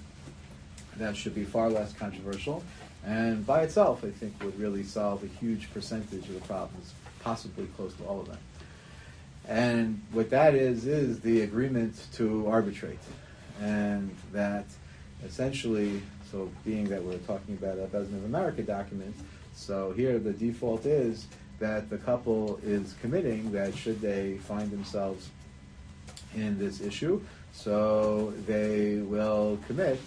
[0.97, 2.63] That should be far less controversial,
[3.05, 7.67] and by itself, I think would really solve a huge percentage of the problems, possibly
[7.77, 8.39] close to all of them.
[9.47, 12.99] And what that is is the agreement to arbitrate,
[13.61, 14.65] and that
[15.23, 16.01] essentially,
[16.31, 19.15] so being that we're talking about a Beth Din of America document,
[19.53, 21.27] so here the default is
[21.61, 25.29] that the couple is committing that should they find themselves
[26.35, 27.21] in this issue,
[27.53, 29.99] so they will commit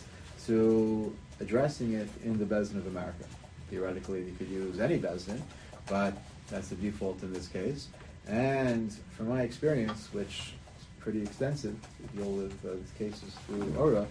[0.47, 3.25] to addressing it in the Beth Din of America.
[3.71, 5.43] Theoretically, you could use any Beis Din,
[5.87, 6.15] but
[6.51, 7.89] that's the default in this case.
[8.27, 13.73] And from my experience, which is pretty extensive, to deal with uh, these cases through
[13.79, 14.07] ORA,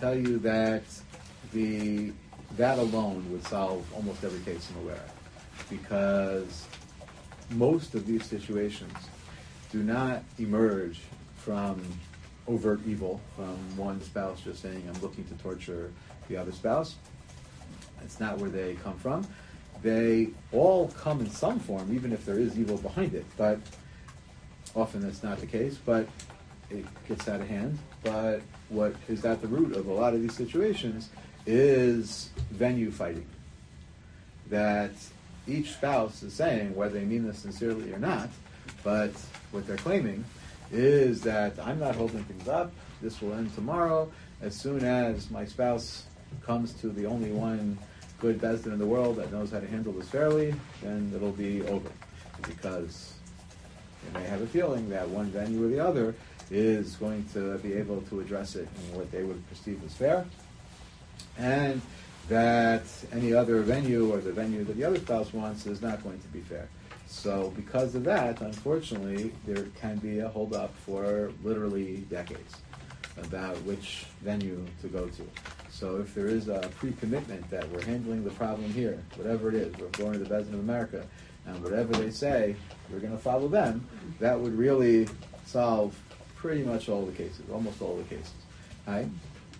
[0.00, 0.84] tell you that
[1.52, 2.12] the
[2.56, 5.04] that alone would solve almost every case I'm aware
[5.68, 6.66] because
[7.50, 8.92] most of these situations
[9.70, 11.00] do not emerge
[11.36, 11.82] from
[12.46, 15.92] overt evil, from one spouse just saying, I'm looking to torture
[16.28, 16.96] the other spouse.
[18.00, 19.26] That's not where they come from.
[19.82, 23.60] They all come in some form, even if there is evil behind it, but
[24.74, 26.08] often that's not the case, but
[26.70, 27.78] it gets out of hand.
[28.02, 31.10] But what is at the root of a lot of these situations
[31.46, 33.26] is venue fighting.
[34.50, 34.92] That
[35.48, 38.28] each spouse is saying, whether they mean this sincerely or not,
[38.84, 39.12] but
[39.50, 40.24] what they're claiming
[40.70, 42.72] is that I'm not holding things up.
[43.00, 44.10] This will end tomorrow.
[44.42, 46.04] As soon as my spouse
[46.42, 47.78] comes to the only one
[48.20, 51.32] good Beis Din in the world that knows how to handle this fairly, then it'll
[51.32, 51.90] be over.
[52.42, 53.14] Because
[54.04, 56.14] they may have a feeling that one venue or the other
[56.50, 60.24] is going to be able to address it in what they would perceive as fair.
[61.36, 61.80] And
[62.28, 66.20] that any other venue or the venue that the other spouse wants is not going
[66.20, 66.68] to be fair.
[67.06, 72.56] So because of that, unfortunately, there can be a holdup for literally decades
[73.16, 75.22] about which venue to go to.
[75.70, 79.74] So if there is a pre-commitment that we're handling the problem here, whatever it is,
[79.78, 81.06] we're going to the Beth Din of America,
[81.46, 82.56] and whatever they say,
[82.90, 83.86] we're going to follow them,
[84.20, 85.08] that would really
[85.46, 85.98] solve
[86.36, 88.34] pretty much all the cases, almost all the cases.
[88.86, 89.08] Right?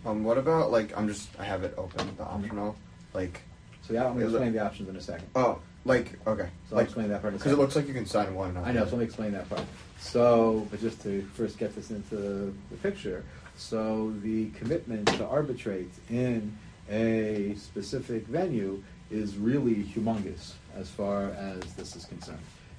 [0.07, 2.77] Um, what about like I'm just I have it open the optional
[3.15, 3.41] like
[3.83, 5.29] So yeah, I'm gonna it- explain the options in a second.
[5.35, 7.63] oh like okay So I'll like explain that part in a because it second.
[7.63, 8.57] looks like you can sign one.
[8.59, 9.63] I know, so let me explain that part.
[10.01, 13.25] So, but just to first get this into the picture,
[13.57, 16.57] so the commitment to arbitrate in
[16.91, 22.39] a specific venue is really humongous as far as this is concerned.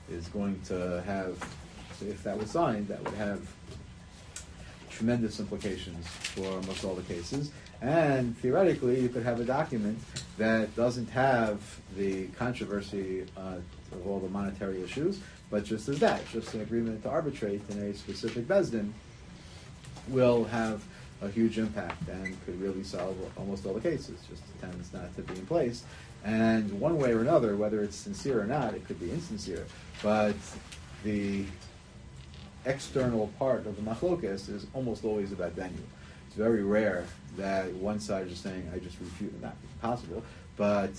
[0.10, 1.38] Is going to have,
[2.00, 3.42] so if that was signed, that would have
[5.00, 7.52] tremendous implications for almost all the cases.
[7.82, 9.98] And theoretically, you could have a document
[10.38, 11.62] that doesn't have
[11.96, 13.60] the controversy uh,
[13.94, 17.80] of all the monetary issues, but just as that, just an agreement to arbitrate in
[17.80, 18.94] a specific Beis Din
[20.10, 20.84] will have
[21.22, 24.20] a huge impact and could really solve almost all the cases.
[24.30, 25.84] Just tends not to be in place.
[26.26, 29.66] And one way or another, whether it's sincere or not, it could be insincere.
[30.04, 30.36] But
[31.04, 31.46] the
[32.66, 35.78] external part of the machlokas is almost always about venue.
[36.28, 37.06] It's very rare
[37.38, 40.24] that one side is saying, I just refuse, not possible,
[40.58, 40.92] but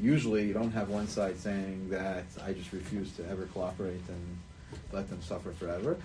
[0.00, 4.38] usually you don't have one side saying that I just refuse to ever cooperate and
[4.92, 5.96] let them suffer forever.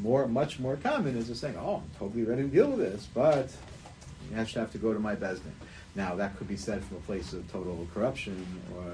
[0.00, 3.08] More, much more common is just saying, oh, I'm totally ready to deal with this,
[3.12, 3.50] but
[4.30, 5.52] you actually have to go to my beis din.
[5.94, 8.92] Now, that could be said from a place of total corruption or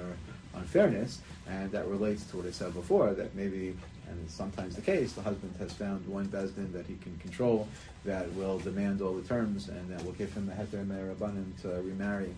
[0.59, 3.77] unfairness, and that relates to what I said before, that maybe,
[4.09, 7.17] and it's sometimes the case, the husband has found one beis din that he can
[7.19, 7.69] control
[8.05, 11.61] that will demand all the terms and that will give him a heter me'ah rabbanim
[11.63, 12.35] to remarry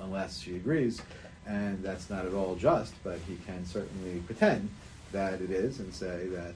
[0.00, 1.02] unless she agrees,
[1.46, 4.68] and that's not at all just, but he can certainly pretend
[5.12, 6.54] that it is and say that,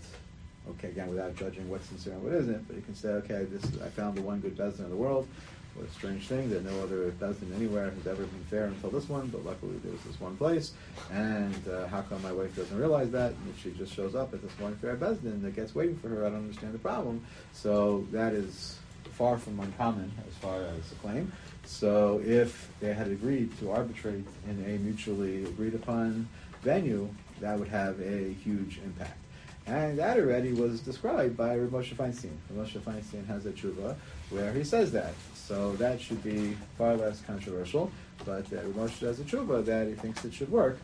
[0.71, 3.65] okay, again, without judging what's sincere and what isn't, but he can say, okay, this
[3.83, 5.27] I found the one good beis din in the world,
[5.75, 8.91] what a strange thing that no other Beis Din anywhere has ever been fair until
[8.91, 10.73] this one, but luckily there's this one place.
[11.13, 13.33] And uh, how come my wife doesn't realize that?
[13.33, 15.97] And if she just shows up at this one fair Beis Din that gets waiting
[15.97, 17.25] for her, I don't understand the problem.
[17.53, 18.79] So that is
[19.13, 21.33] far from uncommon as far as the claim.
[21.65, 26.29] So if they had agreed to arbitrate in a mutually agreed upon
[26.63, 27.09] venue,
[27.41, 29.19] that would have a huge impact.
[29.67, 32.37] And that already was described by Rav Feinstein.
[32.51, 33.97] Rav Feinstein has a tshuva
[34.31, 35.15] where he says that.
[35.47, 37.93] So that should be far less controversial.
[38.25, 40.79] But uh, Rav Moshe has a tshuva that he thinks it should work.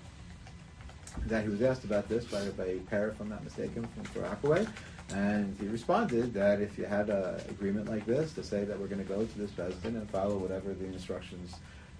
[1.26, 4.04] That he was asked about this by, by a pair, if I'm not mistaken, from
[4.04, 4.66] Far Rockaway.
[5.14, 8.86] And he responded that if you had an agreement like this to say that we're
[8.86, 11.54] going to go to this president and follow whatever the instructions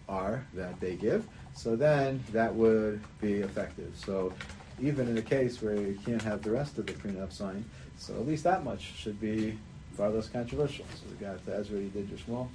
[0.09, 3.93] are that they give, so then that would be effective.
[3.97, 4.33] So
[4.81, 7.65] even in a case where you can't have the rest of the prenup signed,
[7.97, 9.59] so at least that much should be
[9.97, 10.85] far less controversial.
[10.95, 12.51] So we got Ezra, you did your small,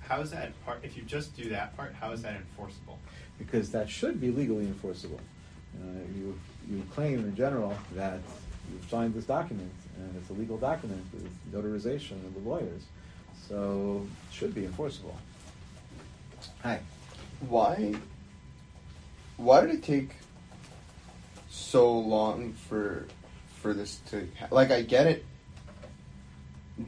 [0.00, 0.80] How is that part?
[0.82, 2.98] If you just do that part, how is that enforceable?
[3.38, 5.20] because that should be legally enforceable.
[5.76, 6.38] Uh, you,
[6.70, 8.20] you claim in general that
[8.72, 12.82] you've signed this document, and it's a legal document with notarization of the lawyers,
[13.48, 15.16] so it should be enforceable.
[16.62, 16.80] Hi.
[17.48, 17.94] Why?
[19.36, 20.10] Why did it take
[21.50, 23.06] so long for
[23.60, 24.70] for this to like?
[24.70, 25.24] I get it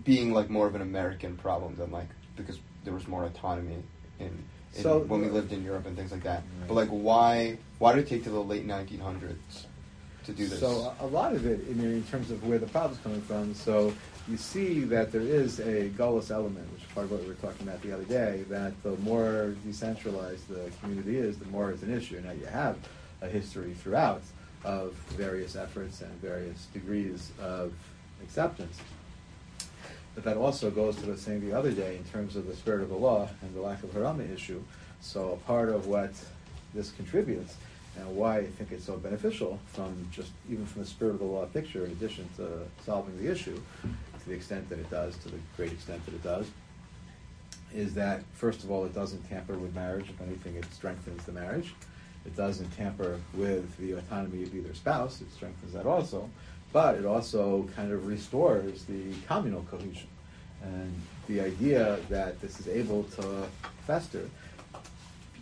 [0.04, 3.82] being like more of an American problem than like because there was more autonomy
[4.18, 6.42] in, in So- when we lived in Europe and things like that.
[6.60, 6.68] Right.
[6.68, 7.58] But like, why?
[7.78, 9.36] Why did it take to the late 1900s
[10.24, 10.60] to do this?
[10.60, 13.54] So a, lot of it, I mean, in terms of where the problem's coming from,
[13.54, 13.92] so
[14.28, 17.34] you see that there is a gullus element, which is part of what we were
[17.34, 21.82] talking about the other day, that the more decentralized the community is, the more it's
[21.82, 22.20] an issue.
[22.24, 22.76] Now you have
[23.22, 24.22] a history throughout
[24.64, 27.72] of various efforts and various degrees of
[28.22, 28.78] acceptance.
[30.16, 32.80] But that also goes to was saying the other day in terms of the spirit
[32.80, 34.62] of the law and the lack of harama issue.
[35.00, 36.10] So a part of what
[36.74, 37.54] this contributes
[37.98, 41.26] and why I think it's so beneficial from just even from the spirit of the
[41.26, 45.28] law picture, in addition to solving the issue, to the extent that it does, to
[45.28, 46.50] the great extent that it does,
[47.74, 50.08] is that first of all, it doesn't tamper with marriage.
[50.08, 51.74] If anything, it strengthens the marriage.
[52.24, 55.20] It doesn't tamper with the autonomy of either spouse.
[55.20, 56.28] It strengthens that also,
[56.76, 60.08] but it also kind of restores the communal cohesion
[60.62, 60.94] and
[61.26, 63.46] the idea that this is able to
[63.86, 64.28] fester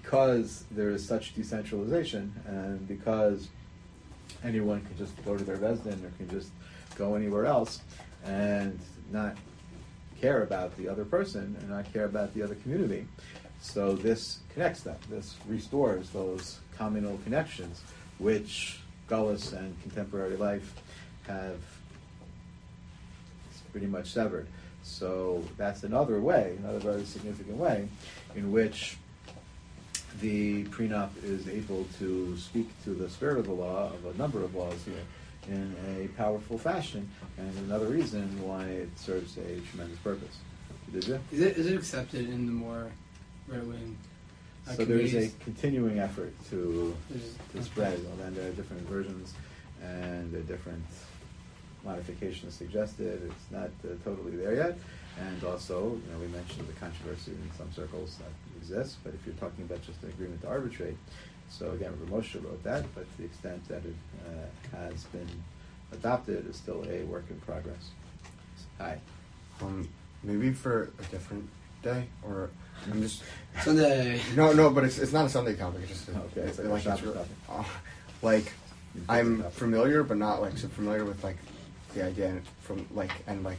[0.00, 3.48] because there is such decentralization and because
[4.44, 6.52] anyone can just go to their resident or can just
[6.94, 7.80] go anywhere else
[8.24, 8.78] and
[9.10, 9.36] not
[10.20, 13.08] care about the other person and not care about the other community.
[13.60, 14.98] So this connects them.
[15.10, 17.82] This restores those communal connections,
[18.18, 18.78] which
[19.08, 20.72] Gullus and contemporary life
[21.26, 21.58] have
[23.72, 24.46] pretty much severed.
[24.82, 27.88] So that's another way, another very significant way,
[28.36, 28.98] in which
[30.20, 34.44] the prenup is able to speak to the spirit of the law of a number
[34.44, 35.02] of laws here
[35.48, 37.08] in a powerful fashion,
[37.38, 40.36] and another reason why it serves a tremendous purpose.
[40.92, 41.20] Did you?
[41.32, 42.90] Is it is it accepted in the more
[43.48, 43.96] right wing?
[44.68, 48.86] Uh, So there is a continuing effort to There's- to spread, and there are different
[48.88, 49.34] versions
[49.82, 50.82] and there are different
[51.84, 53.20] modifications suggested.
[53.30, 54.78] It's not uh, totally there yet.
[55.20, 59.24] And also, you know, we mentioned the controversy in some circles that exists, but if
[59.26, 60.96] you're talking about just an agreement to arbitrate,
[61.48, 63.94] so again, Rav Moshe wrote that, but to the extent that it
[64.26, 65.28] uh, has been
[65.92, 67.90] adopted, it's still a work in progress.
[68.78, 68.98] Hi.
[69.60, 69.88] Um,
[70.24, 71.48] maybe for a different
[71.82, 72.50] day, or
[72.90, 73.22] I'm just
[73.62, 74.20] Sunday.
[74.34, 75.82] no, no, but it's it's not a Sunday topic.
[75.82, 77.12] It's just a, Okay, it's like a like it's re-
[77.48, 77.64] uh,
[78.22, 78.52] like
[79.08, 81.36] I'm familiar, but not like so familiar with like
[81.94, 83.58] the idea and from like and like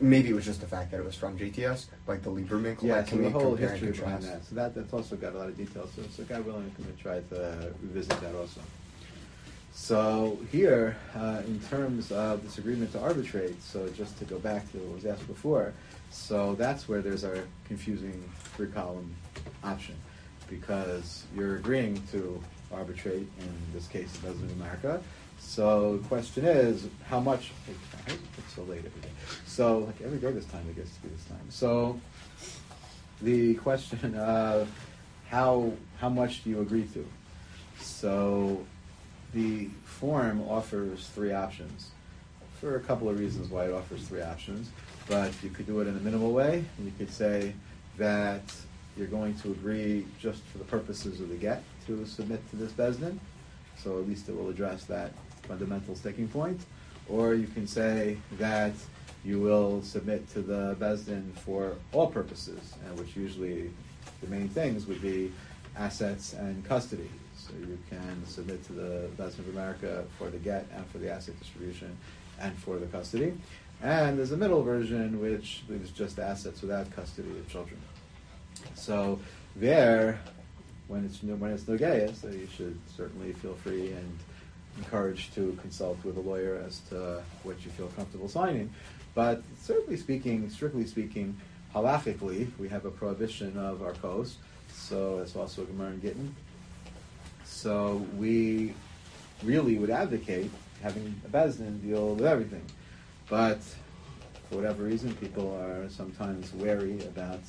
[0.00, 2.82] maybe it was just the fact that it was from JTS, like the Lieberman.
[2.82, 4.44] Yeah, like, so the whole history behind that.
[4.44, 5.90] So that that's also got a lot of details.
[5.94, 8.60] So, so God willing, can try to revisit that also.
[9.72, 14.70] So here, uh, in terms of this agreement to arbitrate, so just to go back
[14.72, 15.74] to what was asked before,
[16.10, 18.24] so that's where there's our confusing
[18.56, 19.14] three-column
[19.62, 19.94] option,
[20.48, 22.42] because you're agreeing to
[22.72, 25.00] arbitrate in this case it doesn't America.
[25.46, 27.52] So the question is, how much?
[27.66, 29.08] Why is it so late every day?
[29.46, 31.46] So like every day this time it gets to be this time.
[31.48, 31.98] So
[33.22, 34.68] the question of
[35.30, 37.06] how how much do you agree to?
[37.80, 38.66] So
[39.32, 41.90] the form offers three options
[42.60, 44.68] for a couple of reasons why it offers three options.
[45.06, 46.64] But you could do it in a minimal way.
[46.82, 47.54] You could say
[47.98, 48.42] that
[48.96, 52.72] you're going to agree just for the purposes of the get to submit to this
[52.72, 53.20] Beis Din.
[53.76, 55.12] So at least it will address that
[55.46, 56.60] fundamental sticking point.
[57.08, 58.72] Or you can say that
[59.24, 63.70] you will submit to the Beis Din for all purposes, and which usually
[64.20, 65.32] the main things would be
[65.76, 67.10] assets and custody.
[67.36, 70.98] So you can submit to the Beth Din of America for the get and for
[70.98, 71.96] the asset distribution
[72.40, 73.34] and for the custody.
[73.82, 77.78] And there's a middle version which leaves just assets without custody of children.
[78.74, 79.20] So
[79.54, 80.18] there,
[80.88, 84.18] when it's when it's nogea, so you should certainly feel free and
[84.78, 88.72] encouraged to consult with a lawyer as to what you feel comfortable signing.
[89.14, 91.36] But certainly speaking, strictly speaking,
[91.74, 94.34] halachically, we have a prohibition of arkaos.
[94.72, 96.36] So that's also a Gemara in Gittin.
[97.44, 98.74] So we
[99.42, 100.50] really would advocate
[100.82, 102.64] having a beis din deal with everything.
[103.28, 103.60] But
[104.48, 107.40] for whatever reason, people are sometimes wary about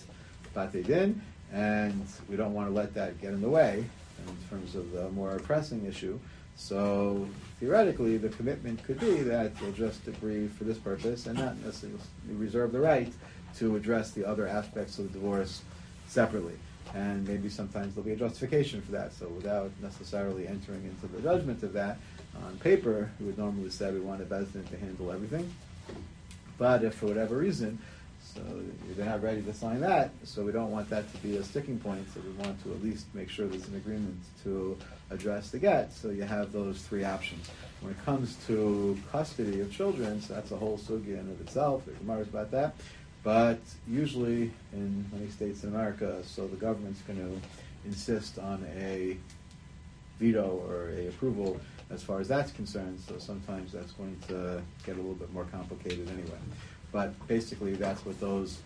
[0.54, 1.22] Bate Din,
[1.54, 3.86] and we don't want to let that get in the way
[4.26, 6.20] in terms of the more pressing issue.
[6.58, 7.28] So
[7.60, 12.00] theoretically, the commitment could be that you'll just agree for this purpose and not necessarily
[12.30, 13.14] reserve the right
[13.58, 15.62] to address the other aspects of the divorce
[16.08, 16.56] separately.
[16.94, 19.14] And maybe sometimes there'll be a justification for that.
[19.14, 22.00] So without necessarily entering into the judgment of that,
[22.44, 25.54] on paper, we would normally say we want a Beis Din to handle everything.
[26.58, 27.80] But if for whatever reason,
[28.22, 28.42] so
[28.96, 31.80] you're not ready to sign that, so we don't want that to be a sticking
[31.80, 34.78] point, so we want to at least make sure there's an agreement to
[35.10, 37.50] address the get, so you have those three options.
[37.82, 41.84] When it comes to custody of children, so that's a whole sugya in of itself,
[41.86, 42.76] there's Gemara's about that,
[43.24, 49.18] but usually in many states in America, so the government's going to insist on a
[50.20, 53.00] veto or a approval as far as that's concerned.
[53.08, 56.38] So sometimes that's going to get a little bit more complicated anyway.
[56.92, 58.60] But basically, that's what those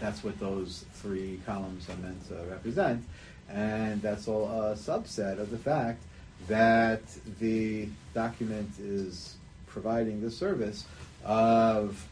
[0.00, 3.04] that's what those three columns are meant to represent,
[3.52, 6.02] and that's all a subset of the fact
[6.48, 7.02] that
[7.38, 9.36] the document is
[9.66, 10.84] providing the service
[11.24, 12.06] of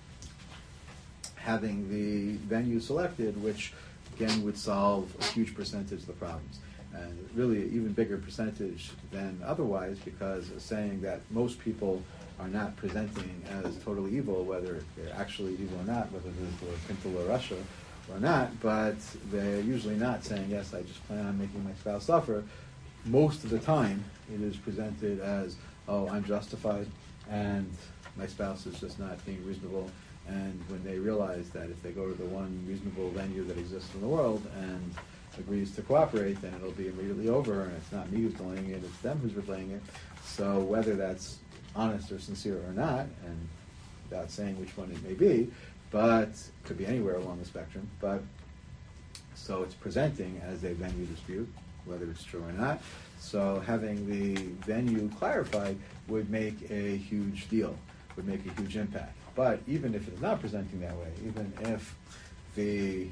[1.37, 3.73] having the venue selected, which
[4.17, 6.59] again would solve a huge percentage of the problems.
[6.95, 12.03] And really an even bigger percentage than otherwise because saying that most people
[12.41, 17.21] are not presenting as totally evil, whether they're actually evil or not, whether they're Pintel
[17.21, 17.57] or Russia
[18.11, 18.97] or not, but
[19.31, 22.45] they're usually not saying, yes, I just plan on making my spouse suffer.
[23.05, 25.57] Most of the time, it is presented as,
[25.89, 26.87] oh, I'm justified,
[27.31, 27.71] and
[28.17, 29.91] my spouse is just not being reasonable.
[30.27, 33.95] And when they realize that if they go to the one reasonable venue that exists
[33.95, 34.95] in the world and
[35.39, 38.83] agrees to cooperate, then it'll be immediately over, and it's not me who's delaying it,
[38.85, 39.83] it's them who's relaying it.
[40.25, 41.39] So whether that's
[41.75, 43.49] honest or sincere or not, and
[44.11, 45.51] without saying which one it may be,
[45.91, 46.31] but
[46.65, 48.23] could be anywhere along the spectrum, but
[49.35, 51.51] so it's presenting as a venue dispute,
[51.87, 52.83] whether it's true or not.
[53.19, 54.35] So having the
[54.67, 55.77] venue clarified
[56.09, 57.77] would make a huge deal,
[58.17, 59.17] would make a huge impact.
[59.35, 61.97] But even if it's not presenting that way, even if
[62.57, 63.09] the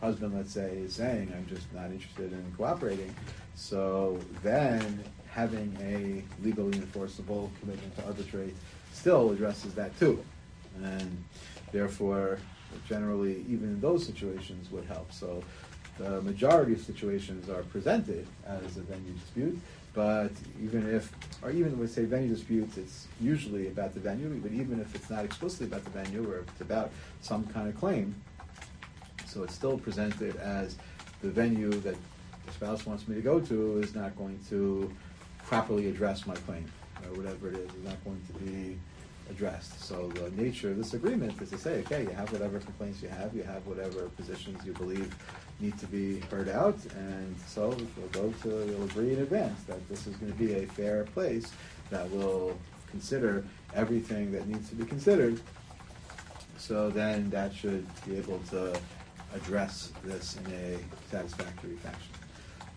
[0.00, 3.14] husband, let's say, is saying, I'm just not interested in cooperating.
[3.54, 8.54] So then having a legally enforceable commitment to arbitrate
[8.92, 10.24] still addresses that too.
[10.82, 11.24] And
[11.72, 12.38] therefore,
[12.86, 15.12] generally, even in those situations would help.
[15.12, 15.42] So
[15.98, 19.58] the majority of situations are presented as a venue dispute,
[19.98, 20.30] But
[20.62, 21.12] even if,
[21.42, 24.28] or even with say venue disputes, it's usually about the venue.
[24.40, 27.68] But even if it's not explicitly about the venue, or if it's about some kind
[27.68, 28.14] of claim,
[29.26, 30.76] so it's still presented as
[31.20, 31.96] the venue that
[32.46, 34.88] the spouse wants me to go to is not going to
[35.46, 36.64] properly address my claim,
[37.04, 38.78] or whatever it is, is not going to be
[39.30, 39.82] addressed.
[39.84, 43.08] So the nature of this agreement is to say, okay, you have whatever complaints you
[43.08, 45.14] have, you have whatever positions you believe
[45.60, 49.86] need to be heard out, and so we'll go to, we'll agree in advance that
[49.88, 51.52] this is gonna be a fair place
[51.90, 52.56] that will
[52.90, 55.40] consider everything that needs to be considered.
[56.58, 58.78] So then that should be able to
[59.34, 60.78] address this in a
[61.10, 62.12] satisfactory fashion.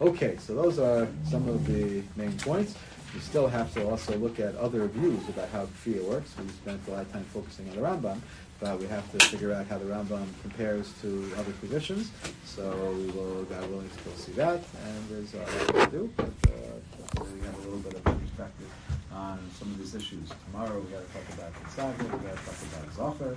[0.02, 2.76] Okay, so those are some of the main points.
[3.14, 6.34] We still have to also look at other views about how Kfiyah works.
[6.39, 8.22] We spent a lot of time focusing on the Rambam,
[8.59, 12.12] but we have to figure out how the Rambam compares to other traditions.
[12.45, 16.26] So we will, God willing, go see that, and there's a lot to do, but
[16.47, 18.72] uh, we have a little bit of perspective
[19.12, 20.30] on some of these issues.
[20.45, 23.36] Tomorrow we got to talk about Kitzaveh, we got to talk about Zohar,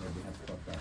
[0.00, 0.76] maybe we have to talk about